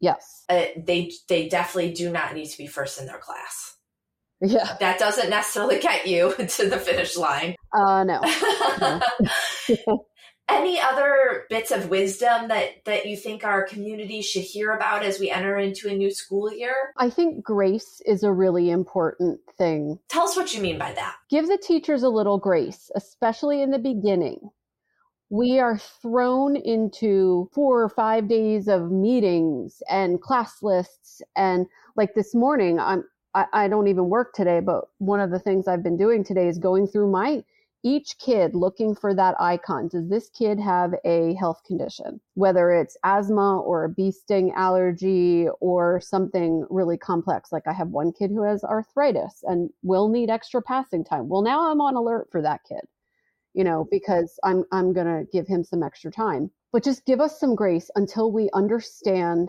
Yes. 0.00 0.44
Uh, 0.48 0.66
they 0.76 1.10
they 1.28 1.48
definitely 1.48 1.92
do 1.92 2.10
not 2.10 2.34
need 2.34 2.46
to 2.46 2.58
be 2.58 2.66
first 2.66 3.00
in 3.00 3.06
their 3.06 3.18
class. 3.18 3.76
Yeah. 4.40 4.76
That 4.80 4.98
doesn't 4.98 5.30
necessarily 5.30 5.78
get 5.78 6.06
you 6.06 6.34
to 6.38 6.68
the 6.68 6.78
finish 6.78 7.16
line. 7.16 7.56
Uh 7.72 8.04
no. 8.04 8.20
no. 9.86 10.06
Any 10.48 10.80
other 10.80 11.44
bits 11.50 11.70
of 11.70 11.90
wisdom 11.90 12.48
that 12.48 12.84
that 12.84 13.06
you 13.06 13.16
think 13.16 13.44
our 13.44 13.64
community 13.64 14.22
should 14.22 14.42
hear 14.42 14.72
about 14.72 15.04
as 15.04 15.18
we 15.18 15.30
enter 15.30 15.56
into 15.56 15.88
a 15.88 15.96
new 15.96 16.10
school 16.10 16.52
year? 16.52 16.92
I 16.96 17.10
think 17.10 17.44
grace 17.44 18.00
is 18.06 18.22
a 18.22 18.32
really 18.32 18.70
important 18.70 19.40
thing. 19.58 19.98
Tell 20.08 20.28
us 20.28 20.36
what 20.36 20.54
you 20.54 20.62
mean 20.62 20.78
by 20.78 20.92
that. 20.92 21.16
Give 21.30 21.48
the 21.48 21.58
teachers 21.58 22.02
a 22.02 22.08
little 22.08 22.38
grace, 22.38 22.90
especially 22.94 23.60
in 23.60 23.70
the 23.70 23.78
beginning 23.78 24.50
we 25.28 25.58
are 25.58 25.78
thrown 25.78 26.56
into 26.56 27.50
four 27.52 27.82
or 27.82 27.88
five 27.88 28.28
days 28.28 28.68
of 28.68 28.90
meetings 28.92 29.82
and 29.90 30.20
class 30.20 30.62
lists 30.62 31.20
and 31.34 31.66
like 31.96 32.14
this 32.14 32.34
morning 32.34 32.78
i'm 32.78 33.04
I, 33.34 33.46
I, 33.52 33.68
don't 33.68 33.88
even 33.88 34.08
work 34.08 34.32
today 34.34 34.60
but 34.60 34.84
one 34.98 35.20
of 35.20 35.30
the 35.30 35.38
things 35.38 35.66
i've 35.66 35.82
been 35.82 35.96
doing 35.96 36.22
today 36.22 36.48
is 36.48 36.58
going 36.58 36.86
through 36.86 37.10
my 37.10 37.42
each 37.84 38.18
kid 38.18 38.54
looking 38.54 38.94
for 38.94 39.14
that 39.14 39.34
icon 39.40 39.88
does 39.88 40.08
this 40.08 40.28
kid 40.30 40.58
have 40.58 40.94
a 41.04 41.34
health 41.34 41.62
condition 41.66 42.20
whether 42.34 42.72
it's 42.72 42.96
asthma 43.04 43.60
or 43.60 43.84
a 43.84 43.88
bee 43.88 44.10
sting 44.10 44.52
allergy 44.56 45.46
or 45.60 46.00
something 46.00 46.66
really 46.70 46.96
complex 46.96 47.52
like 47.52 47.66
i 47.66 47.72
have 47.72 47.88
one 47.88 48.12
kid 48.12 48.30
who 48.30 48.42
has 48.42 48.64
arthritis 48.64 49.44
and 49.44 49.70
will 49.82 50.08
need 50.08 50.30
extra 50.30 50.60
passing 50.62 51.04
time 51.04 51.28
well 51.28 51.42
now 51.42 51.70
i'm 51.70 51.80
on 51.80 51.94
alert 51.94 52.28
for 52.30 52.42
that 52.42 52.60
kid 52.68 52.82
you 53.56 53.64
know, 53.64 53.88
because 53.90 54.38
I'm 54.44 54.64
I'm 54.70 54.92
going 54.92 55.06
to 55.06 55.24
give 55.32 55.48
him 55.48 55.64
some 55.64 55.82
extra 55.82 56.12
time. 56.12 56.50
But 56.72 56.84
just 56.84 57.06
give 57.06 57.22
us 57.22 57.40
some 57.40 57.54
grace 57.54 57.90
until 57.96 58.30
we 58.30 58.50
understand 58.52 59.48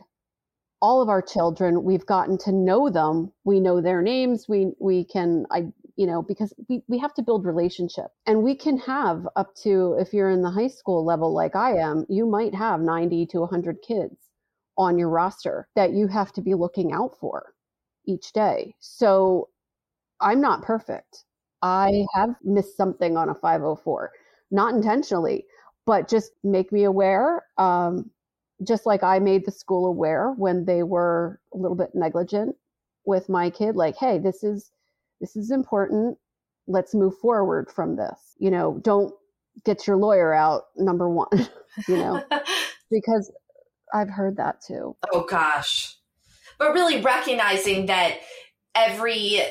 all 0.81 1.01
of 1.01 1.09
our 1.09 1.21
children. 1.21 1.83
We've 1.83 2.05
gotten 2.05 2.37
to 2.39 2.53
know 2.53 2.89
them. 2.89 3.33
We 3.43 3.59
know 3.59 3.81
their 3.81 4.01
names. 4.01 4.47
We 4.47 4.71
we 4.79 5.03
can 5.03 5.45
I 5.51 5.73
you 5.97 6.05
know 6.05 6.21
because 6.21 6.53
we 6.69 6.83
we 6.87 6.97
have 6.99 7.13
to 7.15 7.21
build 7.21 7.45
relationship. 7.45 8.07
And 8.25 8.43
we 8.43 8.55
can 8.55 8.77
have 8.79 9.27
up 9.35 9.53
to 9.63 9.97
if 9.99 10.13
you're 10.13 10.29
in 10.29 10.41
the 10.41 10.51
high 10.51 10.69
school 10.69 11.03
level 11.03 11.33
like 11.33 11.55
I 11.55 11.75
am, 11.77 12.05
you 12.07 12.25
might 12.25 12.55
have 12.55 12.79
90 12.79 13.25
to 13.27 13.39
100 13.41 13.81
kids 13.81 14.15
on 14.77 14.97
your 14.97 15.09
roster 15.09 15.67
that 15.75 15.91
you 15.91 16.07
have 16.07 16.31
to 16.33 16.41
be 16.41 16.53
looking 16.53 16.93
out 16.93 17.17
for 17.19 17.53
each 18.05 18.31
day. 18.31 18.75
So 18.79 19.49
I'm 20.21 20.39
not 20.39 20.61
perfect. 20.61 21.25
I 21.61 22.05
have 22.13 22.35
missed 22.43 22.77
something 22.77 23.17
on 23.17 23.29
a 23.29 23.35
504, 23.35 24.11
not 24.51 24.75
intentionally, 24.75 25.45
but 25.87 26.07
just 26.07 26.31
make 26.43 26.71
me 26.71 26.83
aware. 26.83 27.43
Um, 27.57 28.11
just 28.63 28.85
like 28.85 29.03
I 29.03 29.19
made 29.19 29.45
the 29.45 29.51
school 29.51 29.87
aware 29.87 30.33
when 30.37 30.65
they 30.65 30.83
were 30.83 31.39
a 31.53 31.57
little 31.57 31.75
bit 31.75 31.91
negligent 31.93 32.55
with 33.05 33.29
my 33.29 33.49
kid, 33.49 33.75
like, 33.75 33.95
hey, 33.95 34.19
this 34.19 34.43
is 34.43 34.71
this 35.19 35.35
is 35.35 35.51
important. 35.51 36.17
Let's 36.67 36.93
move 36.93 37.17
forward 37.17 37.71
from 37.71 37.95
this. 37.95 38.35
You 38.39 38.51
know, 38.51 38.79
don't 38.83 39.13
get 39.65 39.87
your 39.87 39.97
lawyer 39.97 40.33
out. 40.33 40.63
Number 40.75 41.09
one, 41.09 41.27
you 41.87 41.97
know, 41.97 42.23
because 42.91 43.31
I've 43.93 44.09
heard 44.09 44.37
that 44.37 44.61
too. 44.61 44.95
Oh 45.13 45.25
gosh, 45.25 45.95
but 46.59 46.73
really 46.73 47.01
recognizing 47.01 47.87
that 47.87 48.19
every 48.75 49.41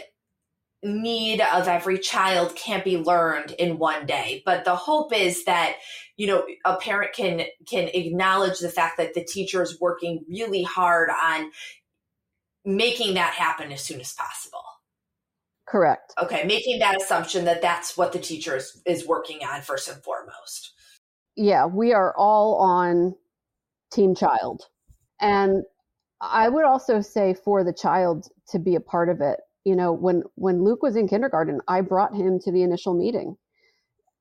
need 0.82 1.40
of 1.40 1.68
every 1.68 1.98
child 1.98 2.54
can't 2.54 2.84
be 2.84 2.96
learned 2.96 3.50
in 3.52 3.78
one 3.78 4.06
day 4.06 4.42
but 4.44 4.64
the 4.64 4.76
hope 4.76 5.12
is 5.12 5.44
that 5.46 5.76
you 6.16 6.26
know 6.26 6.46
a 6.64 6.76
parent 6.76 7.12
can 7.12 7.42
can 7.66 7.88
acknowledge 7.88 8.58
the 8.60 8.68
fact 8.68 8.98
that 8.98 9.14
the 9.14 9.24
teacher 9.24 9.62
is 9.62 9.80
working 9.80 10.24
really 10.28 10.62
hard 10.62 11.08
on 11.10 11.50
making 12.64 13.14
that 13.14 13.32
happen 13.32 13.72
as 13.72 13.80
soon 13.80 14.00
as 14.00 14.12
possible 14.12 14.62
correct. 15.66 16.14
Okay 16.22 16.44
making 16.44 16.78
that 16.78 17.00
assumption 17.00 17.44
that 17.44 17.62
that's 17.62 17.96
what 17.96 18.12
the 18.12 18.18
teacher 18.18 18.56
is, 18.56 18.80
is 18.86 19.06
working 19.06 19.44
on 19.44 19.62
first 19.62 19.88
and 19.88 20.02
foremost. 20.02 20.72
Yeah 21.36 21.66
we 21.66 21.92
are 21.92 22.14
all 22.16 22.56
on 22.56 23.14
team 23.92 24.14
child. 24.14 24.62
And 25.20 25.64
i 26.20 26.48
would 26.48 26.64
also 26.64 27.00
say 27.00 27.34
for 27.34 27.62
the 27.62 27.72
child 27.72 28.28
to 28.48 28.58
be 28.58 28.74
a 28.74 28.80
part 28.80 29.08
of 29.08 29.20
it. 29.20 29.40
You 29.64 29.76
know 29.76 29.92
when 29.92 30.22
when 30.34 30.64
luke 30.64 30.82
was 30.82 30.96
in 30.96 31.08
kindergarten 31.08 31.60
i 31.68 31.80
brought 31.80 32.14
him 32.14 32.38
to 32.40 32.52
the 32.52 32.62
initial 32.62 32.94
meeting. 32.94 33.36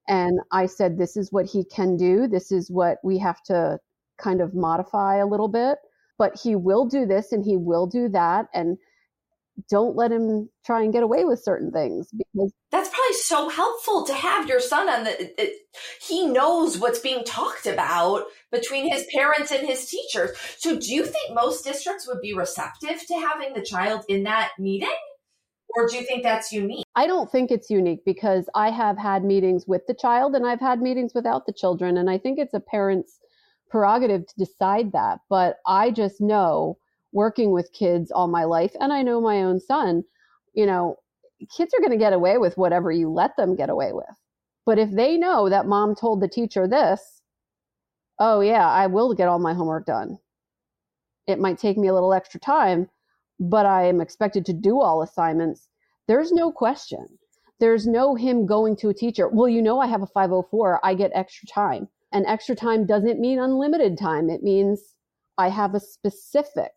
And 0.07 0.39
i 0.51 0.65
said 0.65 0.97
this 0.97 1.17
is 1.17 1.31
what 1.31 1.45
he 1.45 1.63
can 1.63 1.97
do. 1.97 2.27
This 2.27 2.51
is 2.51 2.69
what 2.69 2.97
we 3.03 3.17
have 3.19 3.41
to 3.43 3.79
kind 4.17 4.41
of 4.41 4.53
modify 4.53 5.17
a 5.17 5.25
little 5.27 5.47
bit. 5.47 5.77
But 6.17 6.39
he 6.41 6.55
will 6.55 6.85
do 6.85 7.05
this 7.05 7.31
and 7.33 7.43
he 7.43 7.57
will 7.57 7.87
do 7.87 8.07
that. 8.09 8.47
And 8.53 8.77
don't 9.69 9.95
let 9.95 10.11
him 10.11 10.49
try 10.65 10.83
and 10.83 10.91
get 10.91 11.03
away 11.03 11.25
with 11.25 11.41
certain 11.41 11.71
things 11.71 12.09
because 12.11 12.53
that's 12.71 12.89
probably 12.89 13.13
so 13.13 13.49
helpful 13.49 14.05
to 14.05 14.13
have 14.13 14.47
your 14.47 14.59
son 14.59 14.89
on 14.89 15.03
the 15.03 15.41
it, 15.41 15.53
he 16.01 16.25
knows 16.27 16.77
what's 16.77 16.99
being 16.99 17.23
talked 17.23 17.65
about 17.65 18.25
between 18.51 18.91
his 18.91 19.05
parents 19.13 19.51
and 19.51 19.65
his 19.67 19.85
teachers 19.85 20.31
so 20.57 20.77
do 20.77 20.93
you 20.93 21.03
think 21.03 21.33
most 21.33 21.63
districts 21.63 22.07
would 22.07 22.21
be 22.21 22.33
receptive 22.33 23.05
to 23.07 23.13
having 23.15 23.53
the 23.53 23.61
child 23.61 24.03
in 24.09 24.23
that 24.23 24.51
meeting 24.59 24.89
or 25.75 25.87
do 25.87 25.97
you 25.97 26.03
think 26.03 26.23
that's 26.23 26.51
unique? 26.51 26.85
I 26.95 27.05
don't 27.05 27.29
think 27.29 27.51
it's 27.51 27.69
unique 27.69 28.05
because 28.05 28.47
I 28.55 28.69
have 28.71 28.97
had 28.97 29.23
meetings 29.23 29.65
with 29.67 29.81
the 29.87 29.93
child 29.93 30.35
and 30.35 30.45
I've 30.47 30.61
had 30.61 30.81
meetings 30.81 31.11
without 31.13 31.45
the 31.45 31.53
children. 31.53 31.97
And 31.97 32.09
I 32.09 32.17
think 32.17 32.39
it's 32.39 32.53
a 32.53 32.61
parent's 32.61 33.19
prerogative 33.69 34.25
to 34.25 34.33
decide 34.37 34.93
that. 34.93 35.19
But 35.29 35.57
I 35.67 35.91
just 35.91 36.21
know 36.21 36.77
working 37.15 37.51
with 37.51 37.71
kids 37.71 38.11
all 38.11 38.27
my 38.27 38.43
life, 38.43 38.75
and 38.79 38.91
I 38.91 39.01
know 39.01 39.21
my 39.21 39.41
own 39.41 39.59
son, 39.59 40.03
you 40.53 40.65
know, 40.65 40.97
kids 41.55 41.73
are 41.73 41.79
going 41.79 41.91
to 41.91 41.97
get 41.97 42.13
away 42.13 42.37
with 42.37 42.57
whatever 42.57 42.91
you 42.91 43.09
let 43.09 43.35
them 43.37 43.55
get 43.55 43.69
away 43.69 43.93
with. 43.93 44.05
But 44.65 44.79
if 44.79 44.91
they 44.91 45.17
know 45.17 45.49
that 45.49 45.65
mom 45.65 45.95
told 45.95 46.21
the 46.21 46.27
teacher 46.27 46.67
this, 46.67 47.21
oh, 48.19 48.41
yeah, 48.41 48.69
I 48.69 48.87
will 48.87 49.13
get 49.13 49.29
all 49.29 49.39
my 49.39 49.53
homework 49.53 49.85
done. 49.85 50.17
It 51.25 51.39
might 51.39 51.57
take 51.57 51.77
me 51.77 51.87
a 51.87 51.93
little 51.93 52.13
extra 52.13 52.39
time, 52.39 52.89
but 53.39 53.65
I 53.65 53.85
am 53.85 54.01
expected 54.01 54.45
to 54.47 54.53
do 54.53 54.81
all 54.81 55.01
assignments, 55.01 55.69
there's 56.07 56.33
no 56.33 56.51
question. 56.51 57.05
There's 57.61 57.87
no 57.87 58.15
him 58.15 58.45
going 58.45 58.75
to 58.77 58.89
a 58.89 58.93
teacher. 58.93 59.29
Well, 59.29 59.47
you 59.47 59.61
know, 59.61 59.79
I 59.79 59.87
have 59.87 60.01
a 60.01 60.07
504, 60.07 60.81
I 60.83 60.93
get 60.93 61.11
extra 61.15 61.47
time. 61.47 61.87
And 62.11 62.25
extra 62.25 62.55
time 62.55 62.85
doesn't 62.85 63.21
mean 63.21 63.39
unlimited 63.39 63.97
time, 63.97 64.29
it 64.29 64.43
means 64.43 64.95
I 65.37 65.49
have 65.49 65.73
a 65.73 65.79
specific 65.79 66.71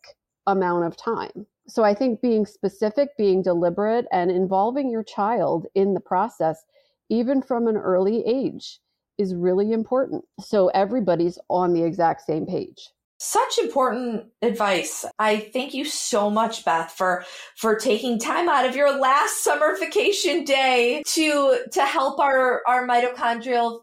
amount 0.51 0.85
of 0.85 0.97
time. 0.97 1.45
So 1.67 1.83
I 1.83 1.93
think 1.93 2.21
being 2.21 2.45
specific, 2.45 3.09
being 3.17 3.41
deliberate, 3.41 4.05
and 4.11 4.31
involving 4.31 4.89
your 4.89 5.03
child 5.03 5.67
in 5.75 5.93
the 5.93 5.99
process, 5.99 6.63
even 7.09 7.41
from 7.41 7.67
an 7.67 7.77
early 7.77 8.25
age, 8.25 8.79
is 9.17 9.35
really 9.35 9.71
important. 9.71 10.23
So 10.39 10.69
everybody's 10.69 11.37
on 11.49 11.73
the 11.73 11.83
exact 11.83 12.21
same 12.21 12.45
page 12.45 12.89
such 13.19 13.57
important 13.59 14.27
advice. 14.41 15.05
I 15.19 15.39
thank 15.39 15.73
you 15.73 15.83
so 15.83 16.29
much, 16.29 16.63
Beth, 16.63 16.91
for 16.91 17.25
for 17.57 17.75
taking 17.75 18.17
time 18.17 18.47
out 18.47 18.65
of 18.65 18.75
your 18.75 18.97
last 18.97 19.43
summer 19.43 19.77
vacation 19.77 20.45
day 20.45 21.03
to 21.05 21.65
to 21.73 21.81
help 21.83 22.19
our 22.19 22.61
our 22.65 22.87
mitochondrial 22.87 23.81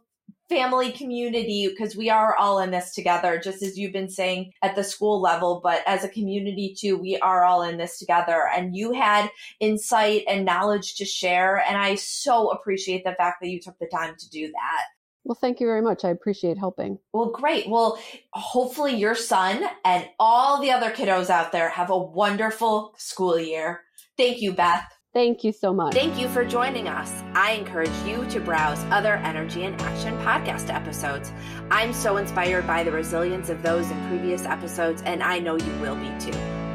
family 0.48 0.92
community 0.92 1.68
because 1.68 1.96
we 1.96 2.11
are 2.11 2.37
all 2.37 2.59
in 2.61 2.70
this 2.70 2.94
together, 2.94 3.40
just 3.42 3.62
as 3.62 3.76
you've 3.76 3.92
been 3.92 4.09
saying 4.09 4.52
at 4.62 4.76
the 4.76 4.85
school 4.85 5.20
level, 5.20 5.61
but 5.62 5.82
as 5.87 6.04
a 6.04 6.09
community 6.09 6.74
too, 6.78 6.96
we 6.96 7.16
are 7.18 7.44
all 7.44 7.62
in 7.62 7.78
this 7.78 7.98
together. 7.98 8.42
And 8.54 8.76
you 8.76 8.92
had 8.92 9.30
insight 9.61 10.24
and 10.28 10.44
knowledge 10.44 10.96
to 10.96 11.04
share. 11.04 11.59
And 11.59 11.76
I 11.76 11.96
so 11.96 12.50
appreciate 12.50 13.04
the 13.04 13.14
fact 13.14 13.38
that 13.40 13.48
you 13.48 13.61
took 13.61 13.78
the 13.78 13.88
time 13.92 14.14
to 14.18 14.28
do 14.30 14.46
that. 14.46 14.85
Well, 15.24 15.35
thank 15.35 15.59
you 15.59 15.66
very 15.66 15.82
much. 15.82 16.04
I 16.04 16.11
appreciate 16.11 16.56
helping. 16.56 17.00
Well, 17.12 17.30
great. 17.30 17.68
Well, 17.68 17.98
hopefully 18.32 18.94
your 18.94 19.16
son 19.16 19.64
and 19.85 20.09
all 20.20 20.61
the 20.61 20.70
other 20.70 20.90
kiddos 20.90 21.30
out 21.30 21.50
there 21.50 21.68
have 21.68 21.90
a 21.90 21.98
wonderful 21.98 22.94
school 22.96 23.37
year. 23.37 23.82
Thank 24.16 24.40
you, 24.40 24.52
Beth. 24.52 24.87
Thank 25.16 25.44
you 25.44 25.52
so 25.52 25.72
much. 25.72 25.94
Thank 25.94 26.18
you 26.18 26.29
for 26.29 26.44
joining 26.44 26.88
us. 26.88 27.11
I 27.33 27.52
encourage 27.52 27.88
you 28.05 28.26
to 28.26 28.38
browse 28.38 28.85
other 28.90 29.14
Energy 29.14 29.62
in 29.62 29.72
Action 29.76 30.14
podcast 30.18 30.68
episodes. 30.68 31.33
I'm 31.70 31.94
so 31.94 32.18
inspired 32.18 32.66
by 32.66 32.85
the 32.85 32.92
resilience 32.92 33.48
of 33.48 33.62
those 33.62 33.90
in 33.90 34.09
previous 34.09 34.44
episodes, 34.44 35.00
and 35.07 35.22
I 35.22 35.38
know 35.38 35.57
you 35.57 35.72
will 35.81 35.96
be 35.96 36.12
too. 36.20 36.65